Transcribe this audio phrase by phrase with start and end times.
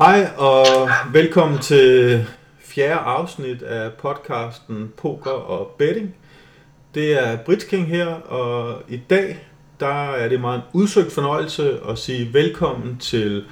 [0.00, 0.66] Hej og
[1.12, 2.26] velkommen til
[2.60, 6.14] fjerde afsnit af podcasten Poker og Betting.
[6.94, 9.46] Det er Britsking her, og i dag
[9.80, 13.44] der er det meget en udsøgt fornøjelse at sige velkommen til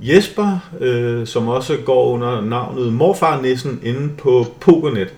[0.00, 5.14] Jesper, øh, som også går under navnet Morfar Nissen inde på Pokernet.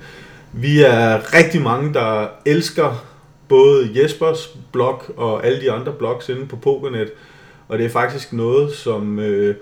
[0.53, 3.05] Vi er rigtig mange, der elsker
[3.49, 7.11] både Jespers blog og alle de andre blogs inde på Pokernet,
[7.69, 9.19] og det er faktisk noget, som...
[9.19, 9.57] Øh,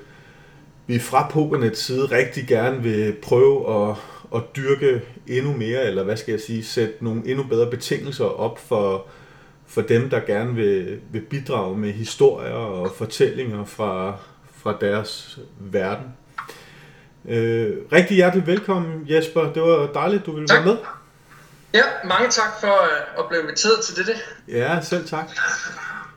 [0.86, 3.96] vi fra Pokernets side rigtig gerne vil prøve at,
[4.34, 8.58] at dyrke endnu mere, eller hvad skal jeg sige, sætte nogle endnu bedre betingelser op
[8.68, 9.06] for,
[9.66, 14.16] for dem, der gerne vil, vil bidrage med historier og fortællinger fra,
[14.56, 16.06] fra deres verden.
[17.28, 19.52] Øh, rigtig hjertelig velkommen, Jesper.
[19.52, 20.64] Det var dejligt, du ville tak.
[20.64, 20.82] være med.
[21.74, 24.12] Ja, mange tak for øh, at blive inviteret til dette.
[24.48, 25.30] Ja, selv tak.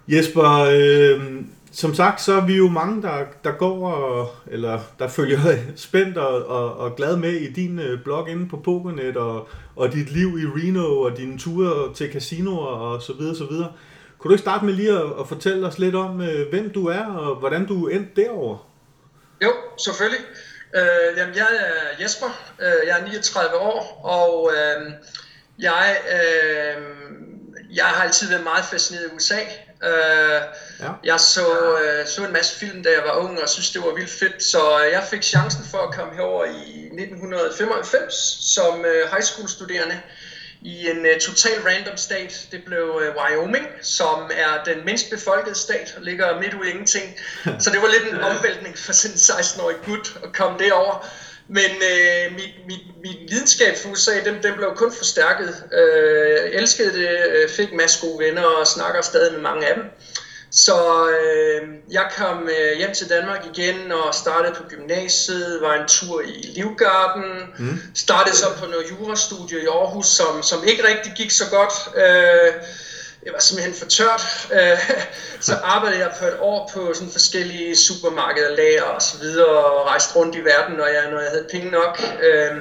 [0.07, 1.41] Jesper, øh,
[1.71, 5.39] som sagt, så er vi jo mange, der, der går og, eller der følger
[5.75, 9.93] spændt og, og, og glad med i din øh, blog inde på Pokernet og, og
[9.93, 13.71] dit liv i Reno og dine ture til casinoer og så videre, så videre.
[14.17, 16.87] Kunne du ikke starte med lige at, at fortælle os lidt om, øh, hvem du
[16.87, 18.57] er og hvordan du endte derover?
[19.43, 20.25] Jo, selvfølgelig.
[20.75, 22.27] Øh, jamen, jeg er Jesper,
[22.59, 24.91] øh, jeg er 39 år, og øh,
[25.59, 26.83] jeg, øh,
[27.75, 29.39] jeg har altid været meget fascineret af USA.
[29.83, 30.41] Øh,
[30.79, 30.91] ja.
[31.03, 33.93] Jeg så, øh, så en masse film, da jeg var ung, og synes, det var
[33.93, 34.43] vildt fedt.
[34.43, 38.13] Så øh, jeg fik chancen for at komme herover i 1995
[38.53, 39.99] som øh, high school studerende
[40.61, 42.47] i en uh, total random stat.
[42.51, 46.71] Det blev uh, Wyoming, som er den mindst befolkede stat, og ligger midt ude i
[46.71, 47.19] ingenting.
[47.63, 51.05] Så det var lidt en omvæltning for sådan en 16-årig gut at komme derover.
[51.49, 55.63] Men øh, mit, mit, mit lidenskab for USA, den, den blev kun forstærket.
[55.73, 59.75] Øh, elskede det, øh, fik en masse gode venner og snakker stadig med mange af
[59.75, 59.83] dem.
[60.51, 65.87] Så øh, jeg kom øh, hjem til Danmark igen og startede på gymnasiet, var en
[65.87, 67.23] tur i Livgarden,
[67.59, 67.79] mm.
[67.95, 71.73] startede så på noget jurastudie i Aarhus, som, som ikke rigtig gik så godt.
[71.95, 72.53] Øh,
[73.23, 74.21] det var simpelthen for tørt.
[74.53, 74.79] Øh,
[75.47, 79.85] så arbejdede jeg på et år på sådan forskellige supermarkeder, lager og så videre, og
[79.85, 82.01] rejste rundt i verden, når jeg, når jeg havde penge nok.
[82.21, 82.57] Øh,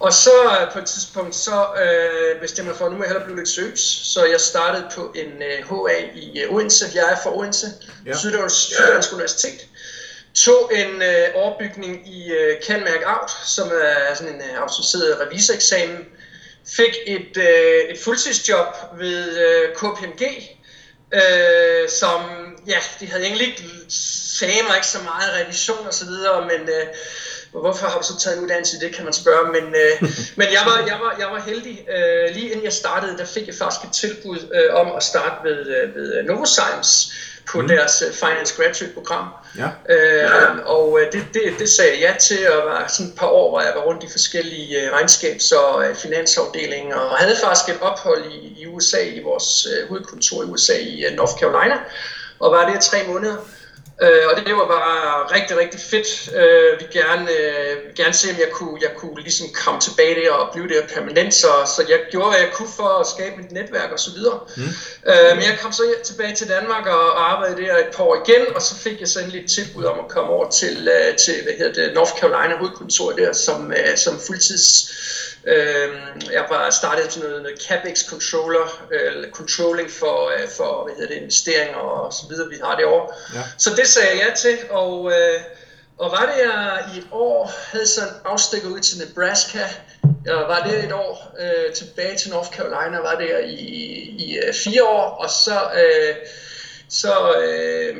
[0.00, 0.30] og så
[0.60, 3.38] øh, på et tidspunkt, så øh, bestemte jeg for, at nu må jeg hellere blive
[3.38, 3.80] lidt seriøs.
[4.04, 6.86] Så jeg startede på en øh, HA i øh, Odense.
[6.94, 7.66] Jeg er fra Odense,
[8.06, 8.16] ja.
[8.16, 9.66] Syddansk Universitet.
[10.34, 16.06] Tog en øh, overbygning i øh, Canmærk Out, som er sådan en øh, autoriseret revisoreksamen
[16.66, 20.22] fik et, øh, et fuldtidsjob ved øh, KPMG,
[21.12, 22.20] øh, som,
[22.66, 23.64] ja, de havde egentlig ikke,
[24.38, 26.86] sagde mig ikke så meget revision og så videre, men øh,
[27.52, 30.02] hvorfor har du så taget en uddannelse det, kan man spørge, men, øh,
[30.40, 31.86] men jeg, var, jeg, var, jeg var heldig.
[31.88, 35.48] Øh, lige inden jeg startede, der fik jeg faktisk et tilbud øh, om at starte
[35.48, 37.12] ved, øh, ved Novozymes,
[37.48, 37.68] på mm.
[37.68, 39.28] deres uh, Finance Graduate program.
[39.58, 39.94] Ja.
[39.94, 43.26] Øh, og uh, det, det, det sagde jeg ja til, og var sådan et par
[43.26, 47.80] år, hvor jeg var rundt i forskellige uh, regnskabs- og finansafdelinger, og havde faktisk et
[47.80, 51.74] ophold i, i USA, i vores hovedkontor i USA i North Carolina,
[52.38, 53.36] og var der tre måneder.
[54.02, 56.08] Øh, og det var bare rigtig, rigtig fedt.
[56.36, 60.30] Øh, vi gerne, øh, gerne se, om jeg kunne, jeg kunne ligesom komme tilbage der
[60.30, 61.34] og blive der permanent.
[61.34, 64.38] Så, så jeg gjorde, hvad jeg kunne for at skabe et netværk og så videre.
[64.56, 64.62] Mm.
[65.10, 68.16] Øh, men jeg kom så tilbage til Danmark og, og arbejdede der et par år
[68.24, 71.16] igen, og så fik jeg så endelig et tilbud om at komme over til, uh,
[71.16, 74.90] til hvad hedder det, North Carolina hovedkontor der som, uh, som fuldtids
[75.46, 75.90] Øh,
[76.32, 81.14] jeg var startet til noget, noget CapEx controller, øh, controlling for, øh, for hvad hedder
[81.14, 83.14] det, investeringer og så videre, vi har det år.
[83.34, 83.42] Ja.
[83.58, 85.40] Så det sagde jeg ja til, og, øh,
[85.98, 89.64] og var det jeg i et år, havde sådan afstikker ud til Nebraska,
[90.24, 93.54] jeg var det et år øh, tilbage til North Carolina, var det i,
[94.18, 96.14] i øh, fire år, og så, øh,
[96.88, 97.96] så øh,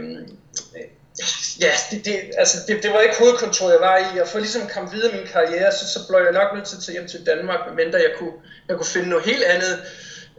[1.61, 4.63] ja, det, det, altså det, det var ikke hovedkontoret, jeg var i, og for ligesom
[4.63, 6.93] at komme videre i min karriere, så, så blev jeg nok nødt til at tage
[6.99, 8.33] hjem til Danmark, medmindre jeg kunne,
[8.69, 9.83] jeg kunne finde noget helt andet.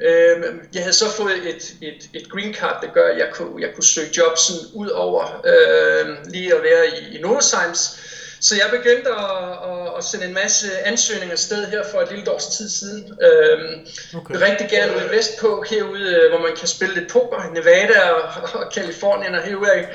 [0.02, 0.44] Øh,
[0.74, 3.70] jeg havde så fået et, et, et green card, der gør, at jeg kunne, jeg
[3.76, 8.00] kunne søge job sådan ud over øh, lige at være i, i Novozymes.
[8.42, 12.32] Så jeg begyndte at, at, at sende en masse ansøgninger sted her for et lille
[12.32, 13.16] års tid siden.
[13.22, 14.36] Øhm, okay.
[14.50, 18.24] Rigtig gerne ud vestpå, herude, øh, hvor man kan spille lidt poker, Nevada og,
[18.54, 19.86] og Kalifornien og herude.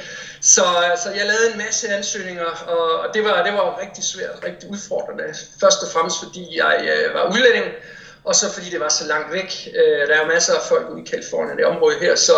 [0.55, 0.67] Så,
[1.03, 4.71] så jeg lavede en masse ansøgninger, og, og det, var, det var rigtig svært, rigtig
[4.71, 5.25] udfordrende.
[5.61, 7.67] Først og fremmest fordi jeg øh, var udlænding,
[8.25, 9.69] og så fordi det var så langt væk.
[9.77, 12.35] Øh, der er jo masser af folk ude i Kalifornien, det område her, så,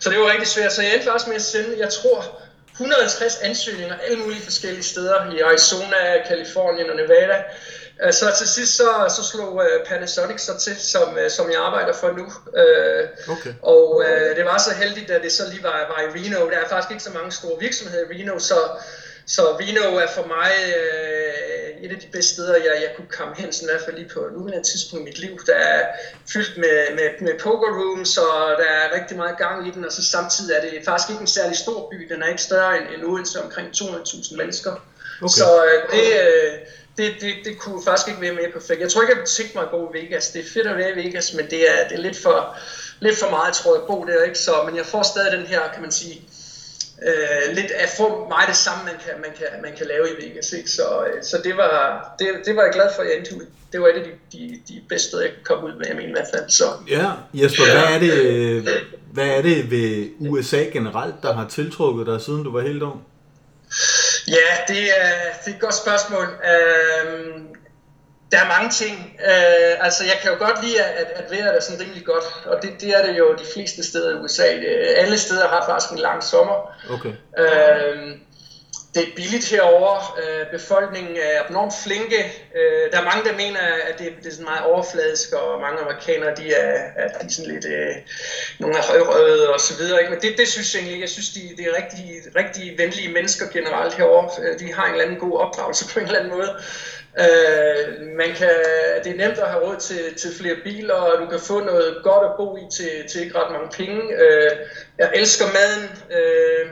[0.00, 0.72] så det var rigtig svært.
[0.72, 2.42] Så jeg endte også med at sende, jeg tror,
[2.72, 7.42] 150 ansøgninger alle mulige forskellige steder i Arizona, Kalifornien og Nevada.
[8.02, 11.60] Øh, så til sidst så, så slog øh, Panasonic sig til, som, øh, som jeg
[11.60, 12.26] arbejder for nu.
[13.28, 13.54] Okay.
[13.62, 14.04] Og
[14.36, 16.50] det var så heldigt, at det så lige var, var i Reno.
[16.50, 18.58] Der er faktisk ikke så mange store virksomheder i Reno, så,
[19.26, 20.52] så Reno er for mig
[21.82, 24.10] et af de bedste steder, jeg, jeg kunne komme hen, sådan i hvert fald lige
[24.14, 25.38] på nuværende tidspunkt i mit liv.
[25.46, 25.86] Der er
[26.32, 29.92] fyldt med, med, med poker rooms, og der er rigtig meget gang i den, og
[29.92, 32.08] så samtidig er det faktisk ikke en særlig stor by.
[32.12, 34.72] Den er ikke større end, end Odense, omkring 200.000 mennesker.
[35.22, 35.28] Okay.
[35.28, 35.48] Så
[35.92, 36.06] det,
[36.96, 38.80] det, det, det kunne faktisk ikke være mere perfekt.
[38.80, 40.30] Jeg tror ikke, jeg ville tænke mig at bo i Vegas.
[40.30, 42.56] Det er fedt at være i Vegas, men det er, det er lidt, for,
[43.00, 44.22] lidt for meget, tror jeg, at bo der.
[44.24, 44.38] Ikke?
[44.38, 46.16] Så, men jeg får stadig den her, kan man sige,
[47.06, 50.14] øh, lidt af få meget det samme, man kan, man kan, man kan lave i
[50.22, 50.52] Vegas.
[50.52, 50.70] Ikke?
[50.70, 51.74] Så, øh, så det, var,
[52.18, 53.46] det, det var jeg glad for, at jeg endte ud.
[53.72, 55.96] Det var et af de, de, de bedste steder, jeg kunne komme ud med, jeg
[55.96, 56.50] mener i hvert fald.
[56.50, 56.64] Så.
[56.88, 58.68] Ja, Jesper, hvad er, det,
[59.12, 63.00] hvad er det ved USA generelt, der har tiltrukket dig, siden du var helt ung?
[64.28, 64.34] Ja,
[64.68, 65.08] det er,
[65.44, 66.24] det er et godt spørgsmål.
[66.24, 67.54] Øhm,
[68.32, 69.16] der er mange ting.
[69.20, 72.62] Øh, altså, jeg kan jo godt lide, at, at vejret er sådan rimelig godt, og
[72.62, 74.46] det, det er det jo de fleste steder i USA.
[74.96, 76.76] Alle steder har faktisk en lang sommer.
[76.90, 77.12] Okay.
[77.38, 78.20] Øhm,
[78.94, 80.18] det er billigt herover.
[80.22, 82.20] Øh, befolkningen er enormt flinke.
[82.54, 85.78] Øh, der er mange, der mener, at det, det er sådan meget overfladisk, og mange
[85.80, 87.94] amerikanere, de er, at de er sådan lidt, øh,
[88.58, 90.00] nogle er højrøde og så videre.
[90.00, 90.12] Ikke?
[90.12, 92.06] Men det, det synes jeg egentlig Jeg synes, de, det er rigtig,
[92.36, 94.40] rigtig venlige mennesker generelt herover.
[94.42, 96.50] Øh, de har en eller anden god opdragelse på en eller anden måde.
[97.24, 98.54] Øh, man kan,
[99.04, 102.00] det er nemt at have råd til, til flere biler, og du kan få noget
[102.02, 104.14] godt at bo i til, til ikke ret mange penge.
[104.14, 104.50] Øh,
[104.98, 105.90] jeg elsker maden.
[106.10, 106.66] Øh,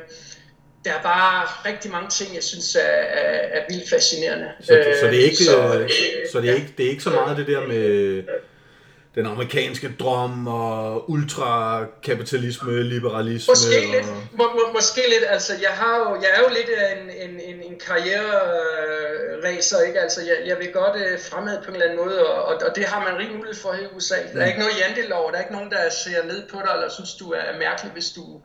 [0.85, 4.49] der er bare rigtig mange ting, jeg synes er, er, er vildt fascinerende.
[4.61, 5.91] Så, så det er ikke så, øh,
[6.32, 8.23] så det er ikke det er ikke så meget det der med
[9.15, 13.53] den amerikanske drøm og ultrakapitalisme, liberalisme.
[13.53, 13.94] Måske og...
[13.94, 14.06] lidt,
[14.38, 17.62] må, må, måske lidt, altså jeg, har jo, jeg er jo lidt en, en, en,
[17.62, 20.00] en karriere-racer, ikke?
[20.00, 22.77] Altså jeg, jeg vil godt uh, fremad på en eller anden måde, og, og, og
[22.77, 24.15] det har man rig mulighed for her i USA.
[24.15, 24.47] Der er mm.
[24.47, 27.31] ikke noget jantelov, der er ikke nogen, der ser ned på dig, eller synes du
[27.31, 28.41] er mærkelig, hvis du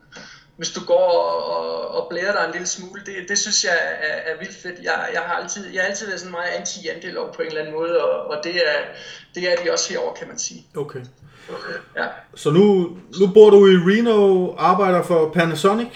[0.57, 3.77] hvis du går og, og, og blærer dig en lille smule, det, det synes jeg
[4.01, 4.75] er, er vildt fedt.
[4.83, 7.75] Jeg, jeg, har altid, jeg har altid været sådan meget anti-jantelov på en eller anden
[7.75, 8.79] måde, og, og det, er,
[9.35, 10.65] det er de også herover, kan man sige.
[10.75, 10.99] Okay.
[11.49, 11.77] okay.
[11.97, 12.07] Ja.
[12.35, 15.89] Så nu, nu bor du i Reno, arbejder for Panasonic?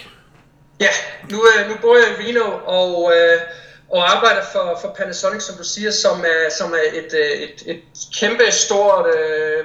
[0.79, 0.89] Ja,
[1.29, 3.41] nu, øh, nu bor jeg i Reno, og, øh,
[3.89, 7.63] og arbejder for, for Panasonic, som du siger, som er, som er et, øh, et,
[7.65, 7.81] et
[8.19, 9.05] kæmpe stort,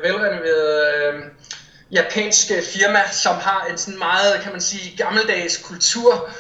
[0.03, 1.25] velrenoveret
[1.93, 6.31] japansk firma, som har en sådan meget, kan man sige, gammeldags kultur.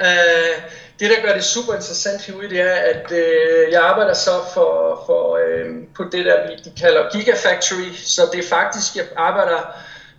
[0.00, 0.62] Øh,
[1.00, 5.02] det, der gør det super interessant herude, det er, at øh, jeg arbejder så for,
[5.06, 5.66] for øh,
[5.96, 7.94] på det, der vi de kalder Gigafactory.
[7.94, 9.76] Så det er faktisk, jeg arbejder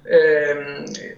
[0.09, 0.55] øh,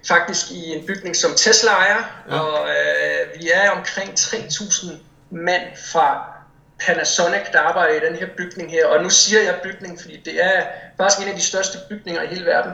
[0.08, 2.24] faktisk i en bygning, som Tesla ejer.
[2.30, 2.40] Ja.
[2.40, 4.88] Og øh, vi er omkring 3.000
[5.30, 6.34] mand fra
[6.80, 8.88] Panasonic, der arbejder i den her bygning her.
[8.88, 10.64] Og nu siger jeg bygning, fordi det er
[10.98, 12.72] faktisk en af de største bygninger i hele verden.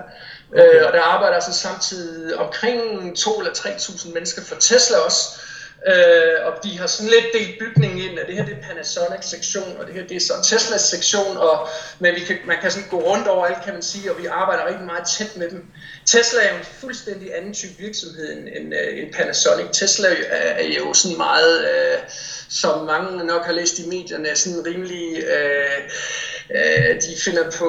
[0.53, 0.75] Okay.
[0.75, 5.39] Øh, og der arbejder altså samtidig omkring 2 eller 3.000 mennesker for Tesla også.
[5.87, 9.25] Øh, og de har sådan lidt delt bygningen ind, at det her det er Panasonic
[9.25, 11.67] sektion, og det her det er så Teslas sektion, og,
[11.99, 14.25] men vi kan, man kan sådan gå rundt over alt, kan man sige, og vi
[14.25, 15.65] arbejder rigtig meget tæt med dem.
[16.05, 19.65] Tesla er jo en fuldstændig anden type virksomhed end, end, øh, end Panasonic.
[19.71, 21.97] Tesla er, er jo sådan meget, øh,
[22.49, 25.89] som mange nok har læst i medierne, sådan rimelig, øh,
[26.55, 27.67] øh, de finder på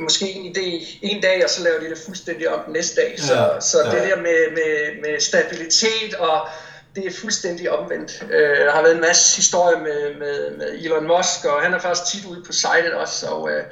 [0.00, 3.20] måske en idé en dag, og så laver de det fuldstændig om næste dag.
[3.20, 3.90] Så, ja, så ja.
[3.90, 6.48] det der med, med, med stabilitet og
[6.96, 8.22] det er fuldstændig omvendt.
[8.30, 11.78] Øh, der har været en masse historie med, med, med Elon Musk, og han er
[11.78, 13.64] faktisk tit ude på sitet også, og øh,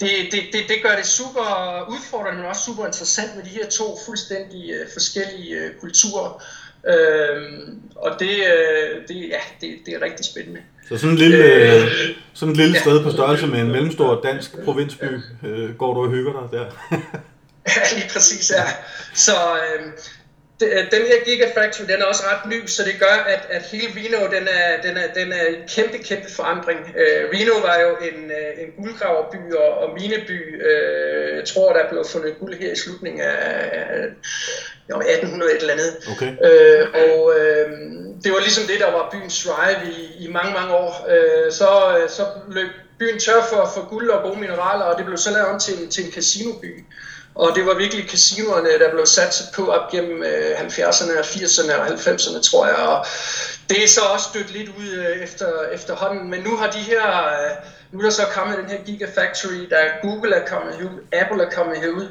[0.00, 1.46] det, det, det, det gør det super
[1.90, 6.44] udfordrende, men også super interessant med de her to fuldstændig øh, forskellige øh, kulturer.
[6.86, 7.42] Øh,
[7.96, 10.60] og det, øh, det, ja, det, det er rigtig spændende.
[10.88, 11.88] Så sådan en lille, øh,
[12.34, 12.80] sådan et lille ja.
[12.80, 16.64] sted på størrelse med en mellemstor dansk provinsby, øh, går du og hygger dig der?
[17.76, 18.64] ja, lige præcis, ja.
[19.14, 19.92] Så, øh,
[20.60, 24.26] den her Gigafactory, den er også ret ny, så det gør, at, at hele Reno,
[24.36, 26.80] den er, den er, den er en kæmpe, kæmpe forandring.
[26.80, 30.38] Uh, Reno var jo en, uh, en guldgraverby og, og mineby.
[30.68, 33.34] Uh, jeg tror, der blev fundet guld her i slutningen af,
[34.88, 35.92] af 1800 et eller andet.
[36.12, 36.30] Okay.
[36.46, 37.70] Uh, og uh,
[38.24, 41.06] det var ligesom det, der var byens drive i, i mange, mange år.
[41.12, 41.68] Uh, så,
[42.08, 45.46] så løb byen tør for, for guld og gode mineraler, og det blev så lavet
[45.46, 46.84] om til, til en casinoby.
[47.36, 51.86] Og det var virkelig casinoerne, der blev sat på op gennem øh, 70'erne, 80'erne og
[51.86, 52.76] 90'erne, tror jeg.
[52.76, 53.06] Og
[53.68, 57.06] det er så også stødt lidt ud øh, efter, efterhånden, men nu har de her,
[57.26, 57.50] øh,
[57.92, 61.50] nu er der så kommet den her Gigafactory, der Google er kommet herud, Apple er
[61.50, 62.08] kommet herud,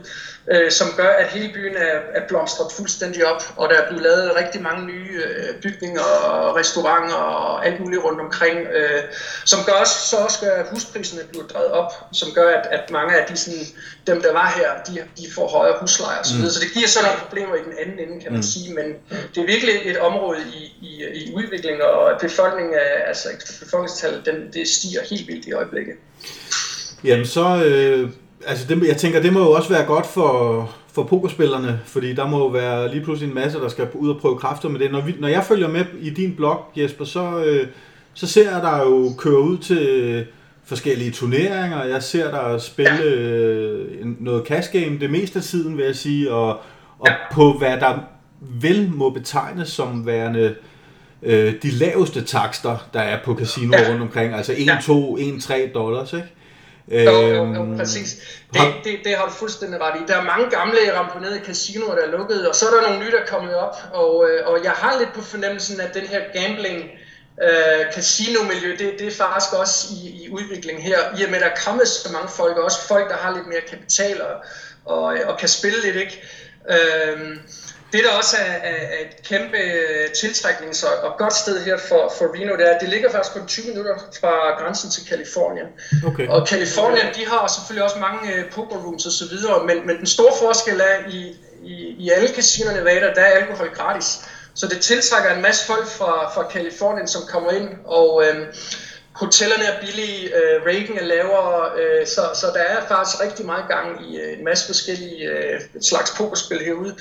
[0.52, 4.04] øh, som gør, at hele byen er, er blomstret fuldstændig op, og der er blevet
[4.04, 9.02] lavet rigtig mange nye øh, bygninger og restauranter og alt muligt rundt omkring, øh,
[9.46, 12.92] som gør også, så også gør, at huspriserne bliver drevet op, som gør, at, at
[12.92, 13.60] mange af de, sådan,
[14.08, 16.38] dem, der var her, de, de får højere huslejer osv.
[16.42, 16.50] Mm.
[16.50, 18.52] Så det giver så nogle problemer i den anden ende, kan man mm.
[18.54, 18.86] sige, men
[19.36, 23.28] det er virkelig et område i, i, i udvikling, og befolkningen, er, altså
[23.64, 25.96] befolkningstallet, den, det stiger helt vildt i øjeblikket.
[27.04, 27.64] Jamen så...
[27.66, 28.10] Øh
[28.48, 32.28] altså det, jeg tænker, det må jo også være godt for, for pokerspillerne, fordi der
[32.28, 34.92] må jo være lige pludselig en masse, der skal ud og prøve kræfter med det.
[34.92, 37.68] Når, vi, når jeg følger med i din blog, Jesper, så, øh,
[38.14, 40.26] så ser jeg dig jo køre ud til
[40.66, 41.84] forskellige turneringer.
[41.84, 46.32] Jeg ser dig spille øh, noget cash game det meste af tiden, vil jeg sige,
[46.32, 46.60] og,
[47.00, 48.00] og på hvad der
[48.40, 50.56] vel må betegnes som værende
[51.24, 54.34] øh, de laveste takster, der er på casinoer rundt omkring.
[54.34, 56.28] Altså 1, 2, 1, 3 dollars, ikke?
[56.92, 58.16] Jo, jo, jo, øhm, præcis.
[58.54, 60.04] Det, det, det har du fuldstændig ret i.
[60.08, 63.12] Der er mange gamle ramponerede casinoer, der er lukket, og så er der nogle nye,
[63.12, 63.76] der er kommet op.
[63.94, 66.90] Og, øh, og jeg har lidt på fornemmelsen, at den her gambling
[67.44, 71.00] øh, casino-miljø, det, det er faktisk også i, i udvikling her.
[71.20, 73.36] I og med, at der er kommet så mange folk, og også folk, der har
[73.36, 74.36] lidt mere kapital og,
[74.86, 76.22] og, og kan spille lidt, ikke?
[76.70, 77.38] Øh,
[77.96, 79.58] det der også er, er, er et kæmpe
[80.18, 83.48] tiltræknings- og godt sted her for, for Reno, det er, at det ligger faktisk kun
[83.48, 85.68] 20 minutter fra grænsen til Kalifornien.
[86.06, 86.28] Okay.
[86.28, 90.00] Og Kalifornien, de har selvfølgelig også mange uh, poker rooms og så videre, men, men
[90.00, 94.20] den store forskel er, i, i, i alle casinoerne, hvad der, der er alkohol gratis.
[94.56, 98.46] Så det tiltrækker en masse folk fra, fra Kalifornien, som kommer ind, og øhm,
[99.16, 103.66] hotellerne er billige, øh, rating er lavere, øh, så, så der er faktisk rigtig meget
[103.68, 106.96] gang i øh, en masse forskellige øh, slags pokerspil herude.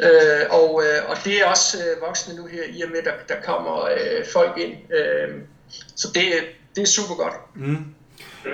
[0.00, 3.04] Øh, og, øh, og det er også øh, voksne nu her, i og med, at
[3.04, 4.74] der, der kommer øh, folk ind.
[4.98, 5.28] Øh,
[5.96, 6.24] så det,
[6.76, 7.34] det er super godt.
[7.56, 7.84] Mm.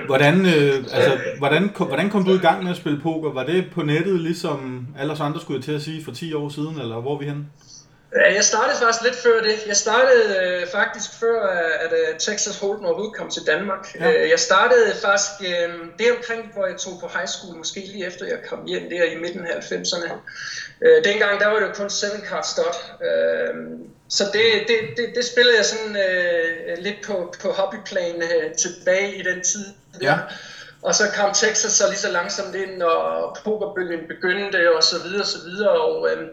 [0.05, 3.33] Hvordan, øh, altså, hvordan, kom, hvordan kom du i gang med at spille poker?
[3.33, 6.33] Var det på nettet, ligesom alle os andre skulle jeg til at sige, for 10
[6.33, 7.45] år siden, eller hvor er vi henne?
[8.25, 9.55] Jeg startede faktisk lidt før det.
[9.67, 11.47] Jeg startede øh, faktisk før,
[11.79, 13.95] at uh, Texas Hold'em overhovedet kom til Danmark.
[13.99, 14.11] Ja.
[14.11, 15.69] Øh, jeg startede faktisk øh,
[15.99, 19.03] det omkring, hvor jeg tog på high school, måske lige efter jeg kom hjem der
[19.03, 20.11] i midten af 90'erne.
[20.81, 22.77] Øh, dengang der var det kun 7 card stot.
[23.07, 23.55] Øh,
[24.09, 29.15] så det, det, det, det spillede jeg sådan øh, lidt på, på hobbyplan øh, tilbage
[29.15, 29.65] i den tid.
[29.99, 30.11] Der.
[30.11, 30.17] Ja.
[30.81, 35.21] Og så kom Texas så lige så langsomt ind, og pokerbølgen begyndte, og så videre,
[35.21, 35.69] og så videre.
[35.69, 36.27] Og, øh,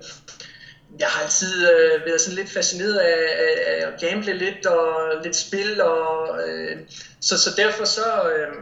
[0.98, 5.10] jeg har altid øh, været sådan lidt fascineret af, af, af at gamble lidt og
[5.24, 6.76] lidt spil og øh,
[7.20, 8.54] så, så derfor så øh,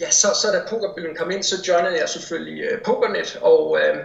[0.00, 3.96] ja så så da pokerbølgen kom ind så joinede jeg selvfølgelig øh, Pokernet og øh,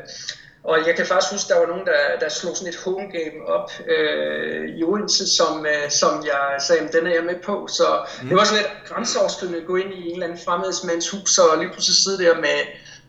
[0.63, 3.37] og jeg kan faktisk huske, der var nogen, der, der slog sådan et home game
[3.47, 7.67] op øh, i Odense, som, øh, som jeg sagde, den er jeg med på.
[7.67, 7.87] Så
[8.21, 8.27] mm.
[8.27, 11.57] det var sådan lidt grænseoverskridende at gå ind i en eller anden fremmedmands hus og
[11.57, 12.59] lige pludselig sidde der med,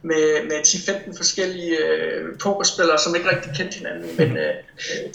[0.03, 4.11] med, med 10-15 forskellige øh, pokerspillere, som ikke rigtig kendte hinanden.
[4.19, 4.55] Men øh,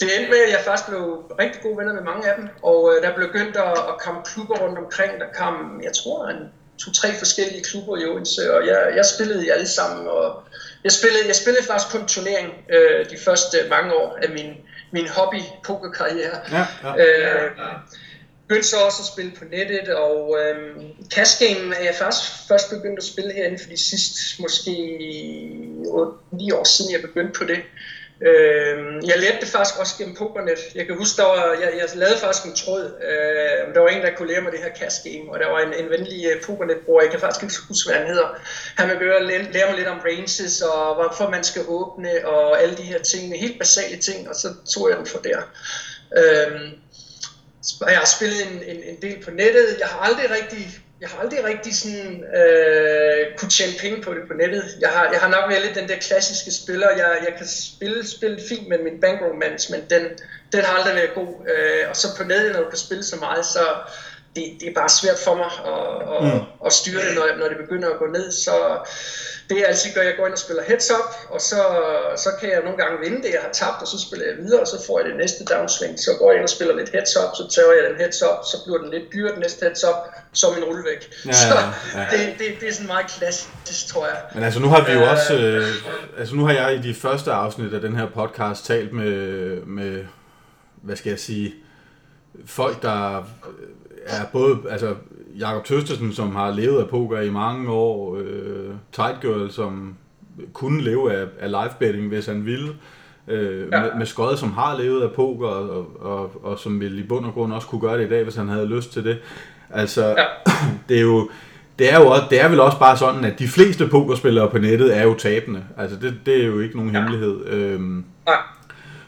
[0.00, 1.02] det endte med, at jeg først blev
[1.38, 4.20] rigtig gode venner med mange af dem, og øh, der blev begyndt at, at komme
[4.24, 5.12] klubber rundt omkring.
[5.20, 6.42] Der kom, jeg tror, en
[6.78, 10.42] to-tre forskellige klubber i Odense, og jeg, jeg spillede i alle sammen, og
[10.84, 14.50] jeg spillede, jeg spillede faktisk kun turnering øh, de første mange år af min,
[14.90, 16.38] min hobby pokerkarriere.
[16.52, 16.90] Ja, ja.
[17.02, 17.50] Øh,
[18.48, 22.70] begyndte så også at spille på nettet, og øh, Cash Game er jeg først, først
[22.70, 24.72] begyndt at spille herinde for de sidste måske
[26.30, 27.58] 9 år siden, jeg begyndte på det.
[28.20, 28.76] Øh,
[29.08, 30.58] jeg lærte det faktisk også gennem Pokernet.
[30.74, 32.84] Jeg kan huske, der var, jeg, jeg lavede faktisk en tråd.
[33.10, 35.60] Øh, der var en, der kunne lære mig det her cash game, og der var
[35.60, 38.28] en, en venlig øh, uh, Pokernet-bror, jeg kan faktisk ikke huske, hvad han hedder.
[38.76, 42.76] Han vil lære, lære mig lidt om ranges, og hvorfor man skal åbne, og alle
[42.76, 45.40] de her ting, helt basale ting, og så tog jeg den for der.
[46.16, 46.60] Øh,
[47.80, 49.76] jeg har spillet en, en, en del på nettet.
[49.78, 54.22] Jeg har aldrig rigtig, jeg har aldrig rigtig sådan, øh, kunne tjene penge på det
[54.28, 54.64] på nettet.
[54.80, 56.90] Jeg har, jeg har nok været lidt den der klassiske spiller.
[56.90, 59.90] Jeg, jeg kan spille, spille fint med min bankroll management.
[59.90, 60.02] Den,
[60.52, 61.32] den har aldrig været god.
[61.52, 63.64] Øh, og så på nettet, når du kan spille så meget, så
[64.36, 66.66] det, det er bare svært for mig at, at, mm.
[66.66, 68.32] at styre det, når, når det begynder at gå ned.
[68.32, 68.54] Så
[69.48, 71.60] det jeg altid gør, jeg går ind og spiller heads up, og så,
[72.24, 74.60] så kan jeg nogle gange vinde det, jeg har tabt, og så spiller jeg videre,
[74.60, 75.94] og så får jeg det næste downswing.
[76.06, 78.38] Så går jeg ind og spiller lidt heads up, så tager jeg den heads up,
[78.52, 79.98] så bliver den lidt dyrere den næste heads up,
[80.32, 81.02] som en rullevæk.
[81.26, 82.06] Ja, så ja, ja.
[82.12, 84.18] Det, det, det, er sådan meget klassisk, tror jeg.
[84.34, 85.66] Men altså nu har vi jo også, øh,
[86.18, 89.16] altså nu har jeg i de første afsnit af den her podcast talt med,
[89.78, 90.04] med
[90.82, 91.54] hvad skal jeg sige,
[92.46, 93.26] folk, der
[94.06, 94.94] er både, altså
[95.38, 99.94] Jakob Tøstersen, som har levet af poker i mange år, øh, Tight Girl, som
[100.52, 102.68] kunne leve af, af live betting, hvis han ville,
[103.28, 103.80] øh, ja.
[103.80, 107.26] med, med skøjet, som har levet af poker, og, og, og, som vil i bund
[107.26, 109.18] og grund også kunne gøre det i dag, hvis han havde lyst til det.
[109.70, 110.24] Altså, ja.
[110.88, 111.28] det er jo
[111.78, 114.58] det er jo også, det er vel også bare sådan, at de fleste pokerspillere på
[114.58, 115.64] nettet er jo tabende.
[115.78, 116.98] Altså, det, det er jo ikke nogen ja.
[116.98, 117.46] hemmelighed.
[117.46, 118.34] Øhm, ja.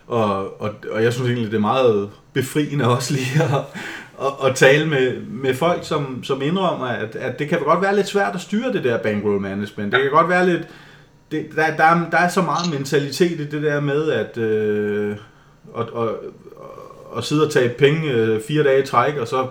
[0.07, 3.61] og, og, og jeg synes egentlig, det er meget befriende også lige at,
[4.21, 7.97] at, at tale med, med folk, som, som indrømmer, at, at det kan godt være
[7.97, 9.93] lidt svært at styre det der bankroll management.
[9.93, 10.69] Det kan godt være lidt...
[11.31, 14.39] Det, der, der, der er så meget mentalitet i det der med, at...
[14.39, 15.17] Øh,
[15.73, 16.19] og, og,
[17.11, 19.47] og sidde og tage penge øh, fire dage i træk, og så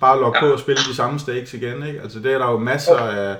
[0.00, 0.46] bare logge ja.
[0.46, 1.86] på og spille de samme stakes igen.
[1.86, 2.00] Ikke?
[2.02, 3.36] Altså det er der jo masser af,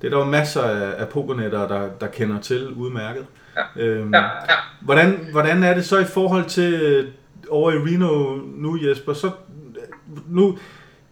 [0.00, 3.26] det er der jo masser af, af pokernetter, der, der kender til udmærket.
[3.56, 3.82] Ja.
[3.82, 4.22] Øhm, ja.
[4.22, 4.28] Ja.
[4.80, 7.06] Hvordan, hvordan er det så i forhold til øh,
[7.50, 9.12] over i Reno nu, Jesper?
[9.12, 9.30] Så,
[10.28, 10.58] nu,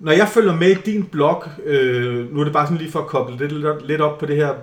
[0.00, 2.98] når jeg følger med i din blog, øh, nu er det bare sådan lige for
[2.98, 4.54] at koble lidt, lidt op på det her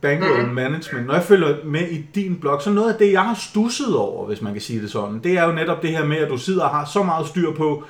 [0.00, 0.54] bankroll mm-hmm.
[0.54, 1.06] management.
[1.06, 4.26] Når jeg følger med i din blog, så noget af det, jeg har stusset over,
[4.26, 6.36] hvis man kan sige det sådan, det er jo netop det her med, at du
[6.36, 7.84] sidder og har så meget styr på,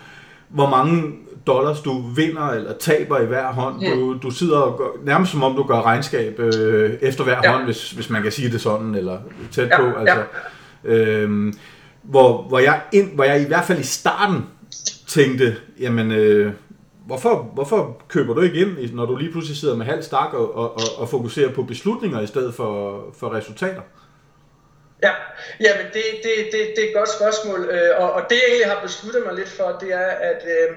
[0.48, 1.12] hvor mange
[1.46, 3.74] dollars du vinder eller taber i hver hånd.
[3.74, 3.98] Mm.
[3.98, 7.52] Du, du sidder og gør, nærmest som om du gør regnskab øh, efter hver ja.
[7.52, 9.18] hånd, hvis, hvis man kan sige det sådan, eller
[9.50, 9.80] tæt ja.
[9.80, 9.98] på.
[9.98, 10.22] Altså,
[10.84, 10.94] ja.
[10.94, 11.54] øhm,
[12.02, 14.46] hvor, hvor, jeg ind, hvor jeg i hvert fald i starten
[15.16, 16.52] tænkte, jamen, øh,
[17.06, 20.56] hvorfor, hvorfor køber du ikke ind, når du lige pludselig sidder med halv stak og,
[20.56, 22.72] og, og, og fokuserer på beslutninger i stedet for,
[23.18, 23.82] for resultater?
[25.02, 25.12] Ja,
[25.60, 28.70] jamen det, det, det, det er et godt spørgsmål, øh, og, og det jeg egentlig
[28.74, 30.68] har besluttet mig lidt for, det er, at øh,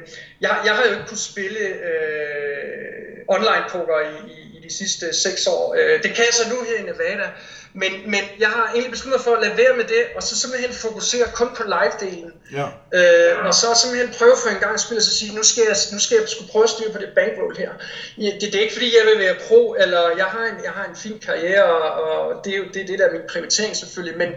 [0.42, 5.14] jeg, jeg har jo ikke kunnet spille øh, online poker i, i, i de sidste
[5.14, 5.76] seks år.
[5.78, 7.28] Øh, det kan jeg så nu her i Nevada,
[7.74, 10.74] men, men jeg har egentlig besluttet for at lade være med det, og så simpelthen
[10.74, 12.32] fokusere kun på live-delen.
[12.60, 12.66] Ja.
[12.98, 16.00] Øh, og så simpelthen prøve for en gang og så sige, nu skal jeg, nu
[16.00, 17.72] skal jeg skulle prøve at styre på det bankroll her.
[18.18, 20.86] Det, det er ikke fordi, jeg vil være pro, eller jeg har en, jeg har
[20.90, 24.18] en fin karriere, og, og det er jo det, det der er min prioritering selvfølgelig,
[24.18, 24.30] men,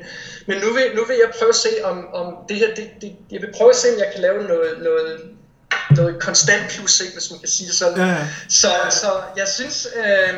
[0.47, 3.12] men nu, vil, nu vil jeg prøve at se, om, om det her, det, det,
[3.31, 5.21] jeg vil prøve at se, om jeg kan lave noget, noget,
[5.96, 7.99] noget konstant plus, hvis man kan sige sådan.
[7.99, 8.16] Ja.
[8.49, 9.88] Så, så jeg synes...
[9.96, 10.34] Øh,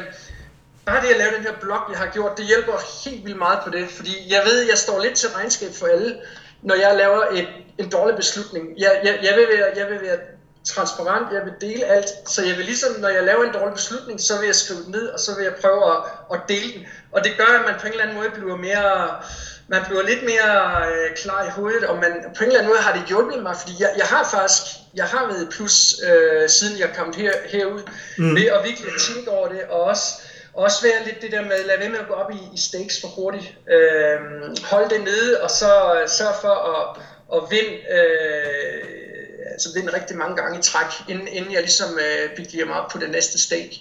[0.86, 2.72] bare det at lave den her blog, jeg har gjort, det hjælper
[3.04, 6.16] helt vildt meget på det, fordi jeg ved, jeg står lidt til regnskab for alle,
[6.62, 8.64] når jeg laver et, en dårlig beslutning.
[8.78, 10.16] Jeg, jeg, jeg, vil være, jeg vil være
[10.64, 14.20] transparent, jeg vil dele alt, så jeg vil ligesom, når jeg laver en dårlig beslutning,
[14.20, 15.98] så vil jeg skrive den ned, og så vil jeg prøve at,
[16.32, 16.86] at dele den.
[17.12, 19.22] Og det gør, at man på en eller anden måde bliver mere,
[19.68, 22.82] man bliver lidt mere øh, klar i hovedet, og man, på en eller anden måde
[22.82, 24.62] har det hjulpet mig, fordi jeg, jeg har faktisk,
[24.94, 27.82] jeg har været plus, øh, siden jeg kom her, herud,
[28.18, 28.36] mm.
[28.36, 30.06] ved at virkelig tænke over det, og også
[30.54, 33.00] også være lidt det der med, lad være med at gå op i, i stakes
[33.00, 33.54] for hurtigt.
[33.68, 34.20] Øh,
[34.64, 37.02] hold det nede, og så sørg for at,
[37.36, 42.36] at vinde, øh, altså vinde rigtig mange gange i træk, inden, inden jeg ligesom øh,
[42.36, 43.80] begiver mig op på det næste stake.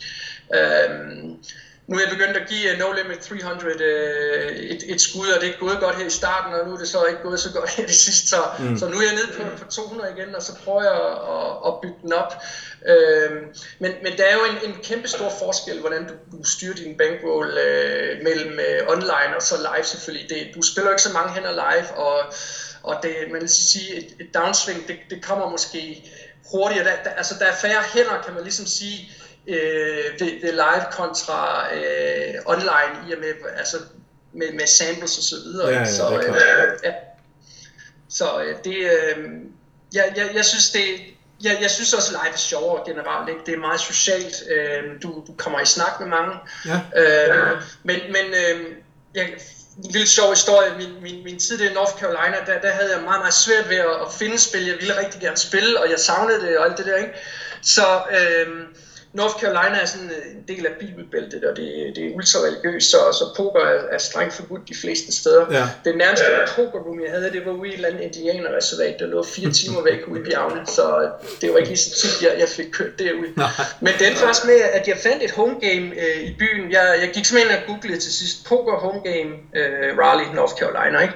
[0.56, 0.90] Øh,
[1.88, 5.28] nu er jeg begyndt at give uh, No Limit 300 uh, øh, et, et skud,
[5.28, 7.40] og det er gået godt her i starten, og nu er det så ikke gået
[7.40, 8.78] så godt her i sidste, så, mm.
[8.78, 11.52] så nu er jeg nede på, på 200 igen, og så prøver jeg at, at,
[11.68, 12.34] at bygge den op.
[12.92, 13.38] Uh,
[13.80, 16.98] men, men der er jo en, en kæmpe stor forskel, hvordan du, du styrer din
[16.98, 20.30] bankroll uh, mellem uh, online og så live selvfølgelig.
[20.30, 22.20] Det, du spiller jo ikke så mange hænder live, og,
[22.84, 26.12] og det, man vil sige, et, et downswing, det, det kommer måske
[26.52, 26.86] hurtigere.
[26.86, 29.12] Der, der, altså der er færre hænder, kan man ligesom sige,
[29.48, 33.78] øh, det, det live kontra øh, online i og med, altså
[34.34, 35.70] med, med samples og så videre.
[35.70, 36.36] Ja, ja, så, øh,
[36.84, 36.92] ja.
[38.10, 39.18] så øh, det, øh,
[39.94, 41.00] jeg, jeg, jeg synes det,
[41.44, 43.30] jeg, jeg synes også live er sjovere generelt.
[43.30, 43.42] Ikke?
[43.46, 44.36] Det er meget socialt.
[44.50, 46.36] Øh, du, du kommer i snak med mange.
[46.66, 47.02] Ja.
[47.02, 48.66] Øh, men men øh,
[49.16, 49.34] jeg,
[49.78, 50.78] en lille sjov historie.
[50.78, 53.78] Min, min, min tid i North Carolina, der, der havde jeg meget, meget svært ved
[53.78, 54.66] at, at finde spil.
[54.66, 56.98] Jeg ville rigtig gerne spille, og jeg savnede det og alt det der.
[56.98, 57.14] Ikke?
[57.62, 58.48] Så øh,
[59.14, 63.26] North Carolina er sådan en del af bibelbæltet, og det, det er ultra-religiøst, så, så
[63.38, 65.46] poker er, er strengt forbudt de fleste steder.
[65.52, 65.68] Ja.
[65.86, 66.46] Det nærmeste ja.
[66.56, 69.82] pokerroom, jeg havde, det var ude i et eller andet indianerreservat, der lå fire timer
[69.84, 71.10] væk ude i bjergene, så
[71.42, 73.28] det var ikke lige så tit, jeg, jeg fik kørt derud.
[73.38, 73.50] Nej.
[73.82, 76.72] Men endte faktisk med, at jeg fandt et home game øh, i byen.
[76.72, 81.02] Jeg, jeg gik simpelthen og googlede til sidst poker home game øh, Raleigh, North Carolina,
[81.02, 81.14] ikke?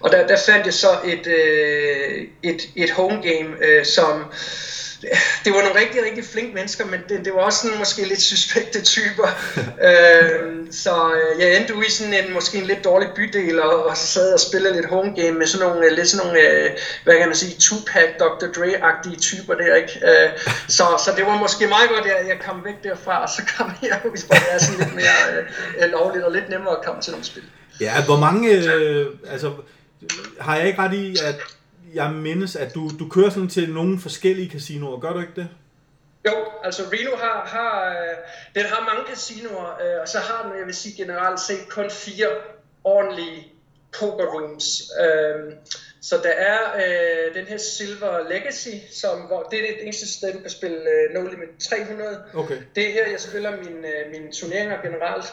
[0.00, 4.24] Og der, der fandt jeg så et, øh, et, et home game, øh, som
[5.44, 8.22] det var nogle rigtig, rigtig flinke mennesker, men det, det var også sådan måske lidt
[8.22, 9.28] suspekte typer.
[9.88, 13.86] øh, så øh, jeg endte ude i sådan en, måske en lidt dårlig bydel, og,
[13.86, 16.70] og så sad og spillede lidt home game med sådan nogle, lidt sådan nogle, øh,
[17.04, 18.46] hvad kan man sige, Tupac, Dr.
[18.56, 20.00] Dre-agtige typer der, ikke?
[20.04, 20.30] Øh,
[20.76, 23.72] så, så det var måske meget godt, at jeg kom væk derfra, og så kom
[23.90, 25.44] jeg ud, hvor det er sådan lidt mere
[25.80, 27.42] øh, lovligt og lidt nemmere at komme til nogle spil.
[27.80, 29.52] Ja, hvor mange, øh, altså,
[30.40, 31.36] har jeg ikke ret i, at
[31.94, 35.00] jeg mindes, at du, du kører sådan til nogle forskellige casinoer.
[35.00, 35.48] Gør du ikke det?
[36.26, 38.16] Jo, altså Reno har, har, øh,
[38.54, 41.90] den har mange casinoer, øh, og så har den, jeg vil sige generelt set, kun
[41.90, 42.26] fire
[42.84, 43.52] ordentlige
[43.98, 44.82] poker rooms.
[45.04, 45.52] Øh,
[46.02, 50.32] så der er øh, den her Silver Legacy, som, hvor det er det eneste sted,
[50.32, 52.24] du kan spille øh, No Limit 300.
[52.34, 52.58] Okay.
[52.74, 55.26] Det er her, jeg spiller mine, øh, mine turneringer generelt.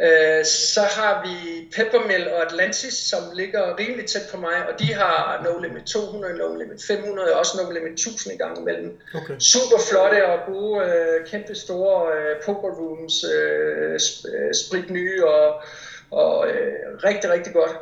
[0.00, 4.94] Øh, så har vi Peppermill og Atlantis, som ligger rimelig tæt på mig, og de
[4.94, 8.98] har No Limit 200, No Limit 500 og også No Limit 1000 i gang imellem.
[9.14, 9.34] Okay.
[9.38, 13.92] Super flotte og gode, øh, kæmpe store øh, poker rooms, øh,
[14.34, 15.62] øh, sprit nye og,
[16.10, 17.72] og øh, rigtig, rigtig godt.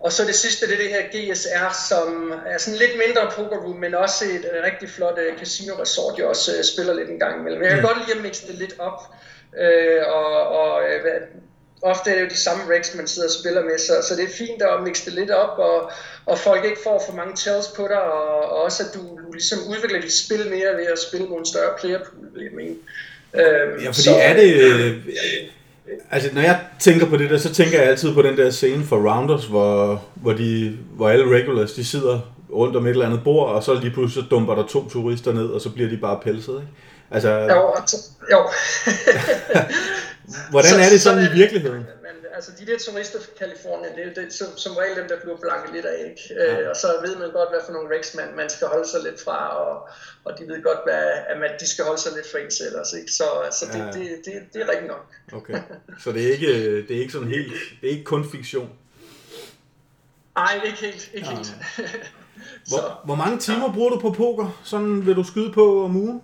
[0.00, 1.02] Og så det sidste, det er det her
[1.32, 6.18] GSR, som er sådan lidt mindre poker room, men også et rigtig flot casino resort,
[6.18, 7.62] jeg også spiller lidt en gang imellem.
[7.62, 7.86] Jeg kan Mm.
[7.86, 9.00] godt lide at mixe det lidt op,
[9.58, 11.10] øh, og, og hvad,
[11.82, 14.24] ofte er det jo de samme regs, man sidder og spiller med, så, så det
[14.24, 15.90] er fint at mixe det lidt op, og,
[16.26, 19.32] og folk ikke får for mange tells på dig, og, og også at du, du
[19.32, 22.76] ligesom udvikler dit spil mere ved at spille en større player pool, vil jeg mene.
[23.34, 24.54] Øhm, Ja, fordi er det...
[24.54, 24.96] Øh,
[26.10, 28.84] altså, når jeg tænker på det der, så tænker jeg altid på den der scene
[28.84, 32.20] for Rounders, hvor, hvor, de, hvor alle regulars, de sidder
[32.52, 35.32] rundt om et eller andet bord, og så lige pludselig så dumper der to turister
[35.32, 36.72] ned, og så bliver de bare pelset, ikke?
[37.10, 37.74] Altså, Jo,
[38.32, 38.38] jo.
[40.50, 41.36] hvordan så- er det sådan sådan i det.
[41.42, 41.82] virkeligheden?
[42.06, 45.08] Men altså, de der turister fra Kalifornien, det er jo det, som, som regel dem,
[45.12, 46.22] der bliver blanket lidt af, ikke?
[46.60, 49.00] Øh, og så ved man godt, hvad for nogle regs man, man skal holde sig
[49.08, 49.72] lidt fra, og,
[50.26, 52.90] og de ved godt, hvad, at man, de skal holde sig lidt fra ens ellers,
[53.00, 53.10] ikke?
[53.20, 53.26] Så,
[53.58, 53.86] så det, Ja.
[53.98, 55.04] det, det, det er rigtigt nok.
[55.38, 55.58] Okay.
[56.04, 56.52] Så det er ikke,
[56.86, 58.70] det er ikke sådan helt, det er ikke kun fiktion.
[60.36, 61.46] Nej, ikke helt, ikke helt.
[62.66, 64.60] så, Hvor, hvor mange timer bruger du på poker?
[64.64, 66.22] Sådan vil du skyde på om ugen?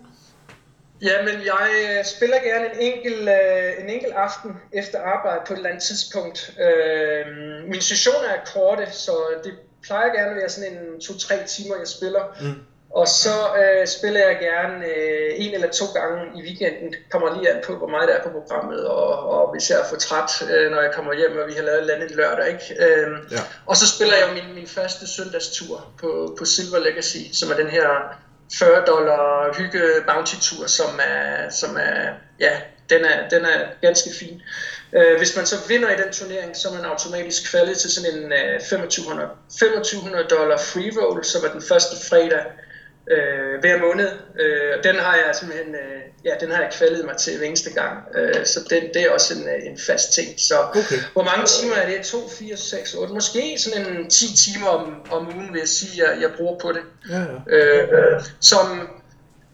[1.03, 5.57] Jamen, jeg øh, spiller gerne en enkelt, øh, en enkelt aften efter arbejde på et
[5.57, 6.51] eller andet tidspunkt.
[6.61, 7.27] Øh,
[7.69, 9.13] mine sessioner er korte, så
[9.45, 9.53] det
[9.83, 12.23] plejer gerne at være sådan en 2-3 timer, jeg spiller.
[12.41, 12.55] Mm.
[12.91, 16.91] Og så øh, spiller jeg gerne øh, en eller to gange i weekenden.
[16.91, 19.79] Det kommer lige an på, hvor meget der er på programmet, og, og hvis jeg
[19.81, 22.47] er for træt, øh, når jeg kommer hjem, og vi har lavet et andet lørdag.
[22.49, 22.85] Ikke?
[22.85, 23.39] Øh, Ja.
[23.67, 27.69] og så spiller jeg min, min første søndagstur på, på Silver Legacy, som er den
[27.69, 27.87] her
[28.53, 34.11] 40 dollar hygge bounty tur, som er, som er ja, den er, den er ganske
[34.19, 34.43] fin.
[34.93, 38.11] Øh, hvis man så vinder i den turnering, så er man automatisk faldet til sådan
[38.15, 42.45] en øh, 2500, 2500 dollar free roll, som er den første fredag
[43.11, 44.09] øh, hver måned.
[44.41, 47.47] Øh, og den har jeg simpelthen, øh, ja, den har jeg kvalet mig til hver
[47.47, 47.99] eneste gang.
[48.15, 50.29] Øh, så den, det er også en, øh, en fast ting.
[50.41, 50.97] Så Okay.
[51.13, 52.07] hvor mange timer er det?
[52.07, 53.15] 2, 4, 6, 8?
[53.15, 56.73] Måske sådan en 10 timer om, om ugen, vil jeg sige, jeg, jeg bruger på
[56.73, 56.83] det.
[57.11, 57.57] Ja, ja.
[57.57, 58.89] Øh, som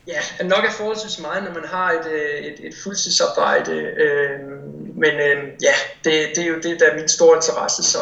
[0.07, 3.73] ja, er nok er forholdsvis meget, når man har et, øh, et, et fuldtidsarbejde.
[3.73, 4.41] Øh,
[4.97, 7.99] men øh, ja, det, det er jo det, der er min store interesse, så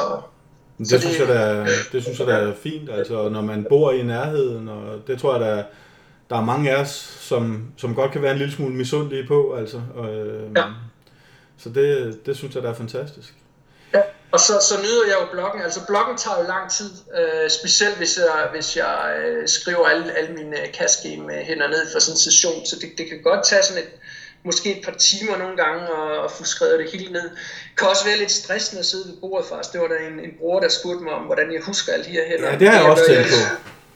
[0.79, 3.67] Det, det, synes jeg, der, er- det synes jeg, der er fint, altså når man
[3.69, 5.63] bor i nærheden, og det tror jeg, der,
[6.31, 9.55] der er mange af os, som, som godt kan være en lille smule misundelige på,
[9.55, 9.81] altså.
[9.97, 10.65] Og, øh, Ja.
[11.59, 13.35] Så det, det synes jeg, der er fantastisk.
[13.95, 14.01] Ja,
[14.33, 15.63] og så, så nyder jeg jo bloggen.
[15.63, 20.13] Altså bloggen tager jo lang tid, øh, specielt hvis jeg, hvis jeg øh, skriver alle,
[20.19, 22.67] alle mine øh, hen og ned for sådan en session.
[22.67, 23.89] Så det, det kan godt tage sådan et,
[24.51, 27.27] måske et par timer nogle gange og, og få skrevet det hele ned.
[27.71, 29.73] Det kan også være lidt stressende at sidde ved bordet faktisk.
[29.73, 32.25] Det var der en, en bror, der spurgte mig om, hvordan jeg husker de her
[32.31, 32.51] hænder.
[32.51, 33.41] Ja, det har jeg også tænkt på.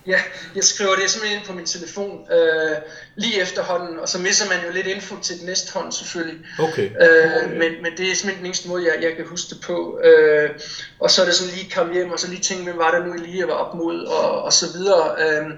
[0.07, 0.21] Ja,
[0.55, 2.77] jeg skriver det simpelthen ind på min telefon øh,
[3.17, 6.47] lige efterhånden, og så misser man jo lidt info til den næste hånd selvfølgelig.
[6.59, 6.91] Okay.
[7.01, 10.01] Øh, men, men det er simpelthen den eneste måde, jeg, jeg kan huske det på.
[10.05, 10.51] Øh,
[11.01, 13.07] og så er det sådan lige komme hjem, og så lige tænke, hvem var det
[13.07, 15.15] nu lige, jeg var op mod, og, og så videre.
[15.19, 15.51] Øh,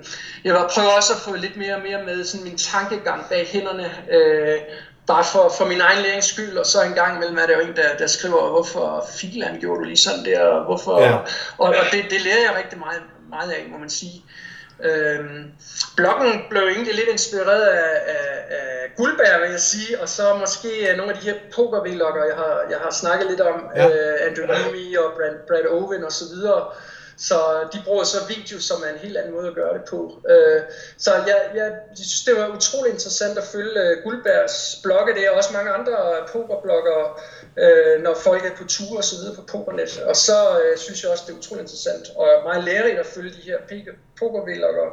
[0.44, 3.46] jeg var prøve også at få lidt mere og mere med sådan min tankegang bag
[3.46, 4.58] hænderne, øh,
[5.06, 7.60] bare for, for min egen lærings skyld, og så en gang imellem er der jo
[7.60, 11.02] en, der, der skriver, hvorfor filan gjorde du lige sådan der, og hvorfor...
[11.02, 11.16] Ja.
[11.58, 13.00] Og, og det, det lærer jeg rigtig meget,
[13.34, 14.24] meget af, må man sige.
[14.88, 15.52] Øhm,
[15.96, 20.68] bloggen blev egentlig lidt inspireret af, af, af Guldberg, vil jeg sige, og så måske
[20.90, 21.80] af nogle af de her poker
[22.24, 23.86] jeg har, jeg har snakket lidt om, Ja.
[23.88, 26.64] øh, Andrew Numi og Brad, Brad Owen og så videre.
[27.16, 30.20] Så de bruger så video, som er en helt anden måde at gøre det på.
[30.28, 30.60] Øh,
[30.98, 35.14] så jeg, jeg, jeg synes, det var utrolig interessant at følge øh, Guldbergs blogge.
[35.14, 37.06] Det er også mange andre øh, pokerbloggere,
[37.56, 40.02] øh, når folk er på tur og så videre på Pokernet.
[40.02, 43.30] Og så øh, synes jeg også, det er utrolig interessant og meget lærerigt at følge
[43.30, 43.58] de her
[44.18, 44.90] pokervloggere.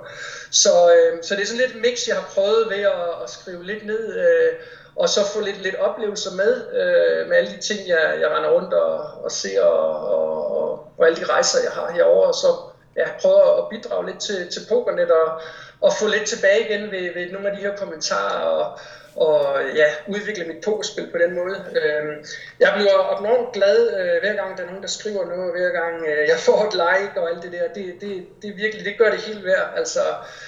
[0.51, 3.65] Så, øh, så det er sådan lidt mix, jeg har prøvet ved at, at skrive
[3.65, 4.53] lidt ned, øh,
[4.95, 8.49] og så få lidt, lidt oplevelser med, øh, med alle de ting, jeg, jeg render
[8.49, 12.27] rundt og, og ser, og, og, og, og alle de rejser, jeg har herover.
[12.27, 12.47] Og så
[12.95, 15.41] ja, prøve at bidrage lidt til, til Pokernet og,
[15.81, 18.79] og få lidt tilbage igen ved, ved nogle af de her kommentarer og,
[19.15, 19.41] og
[19.75, 21.55] ja, udvikle mit pokerspil på den måde.
[21.81, 22.25] Øh,
[22.59, 25.95] jeg bliver enormt glad, øh, hver gang der er nogen, der skriver noget, hver gang
[26.09, 27.65] øh, jeg får et like og alt det der.
[27.75, 29.73] Det, det, det virkelig, det gør det helt værd.
[29.77, 29.99] Altså,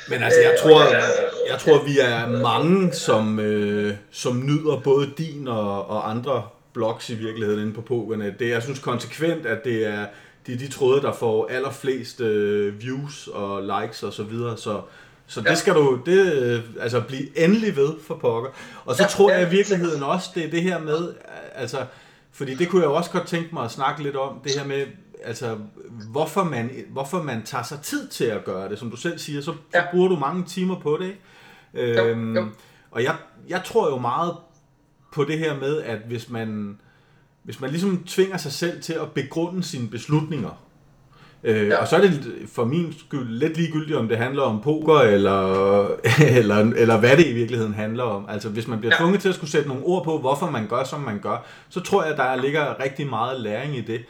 [0.09, 0.91] Men altså, jeg øh, tror, og
[1.49, 7.09] jeg tror, vi er mange, som, øh, som nyder både din og, og andre blogs
[7.09, 8.39] i virkeligheden inde på Pokernet.
[8.39, 10.05] Det er, jeg synes konsekvent, at det er,
[10.47, 14.81] de er de tråde, der får allerflest øh, views og likes og så videre, så,
[15.27, 15.55] så det Ja.
[15.55, 18.49] skal du det, øh, altså blive endelig ved for pokker.
[18.85, 21.13] Og så Ja, tror jeg ja, i virkeligheden også, det er det her med,
[21.55, 21.85] altså,
[22.31, 24.85] fordi det kunne jeg også godt tænke mig at snakke lidt om, det her med,
[25.23, 25.57] altså,
[26.11, 28.79] hvorfor man, hvorfor man tager sig tid til at gøre det.
[28.79, 29.83] Som du selv siger, så, så Ja.
[29.91, 31.19] bruger du mange timer på det, ikke?
[32.01, 32.45] Jo, Øhm, jo.
[32.91, 33.15] Og jeg,
[33.49, 34.33] jeg tror jo meget
[35.13, 36.79] på det her med, at hvis man,
[37.43, 40.49] hvis man ligesom tvinger sig selv til at begrunde sine beslutninger,
[41.43, 41.81] øh, Ja.
[41.81, 42.21] og så er det
[42.53, 45.85] for min skyld lidt ligegyldigt, om det handler om poker, eller,
[46.39, 48.25] eller, eller hvad det i virkeligheden handler om.
[48.29, 49.03] Altså hvis man bliver Ja.
[49.03, 51.79] tvunget til at skulle sætte nogle ord på, hvorfor man gør, som man gør, så
[51.79, 54.01] tror jeg, der ligger rigtig meget læring i det.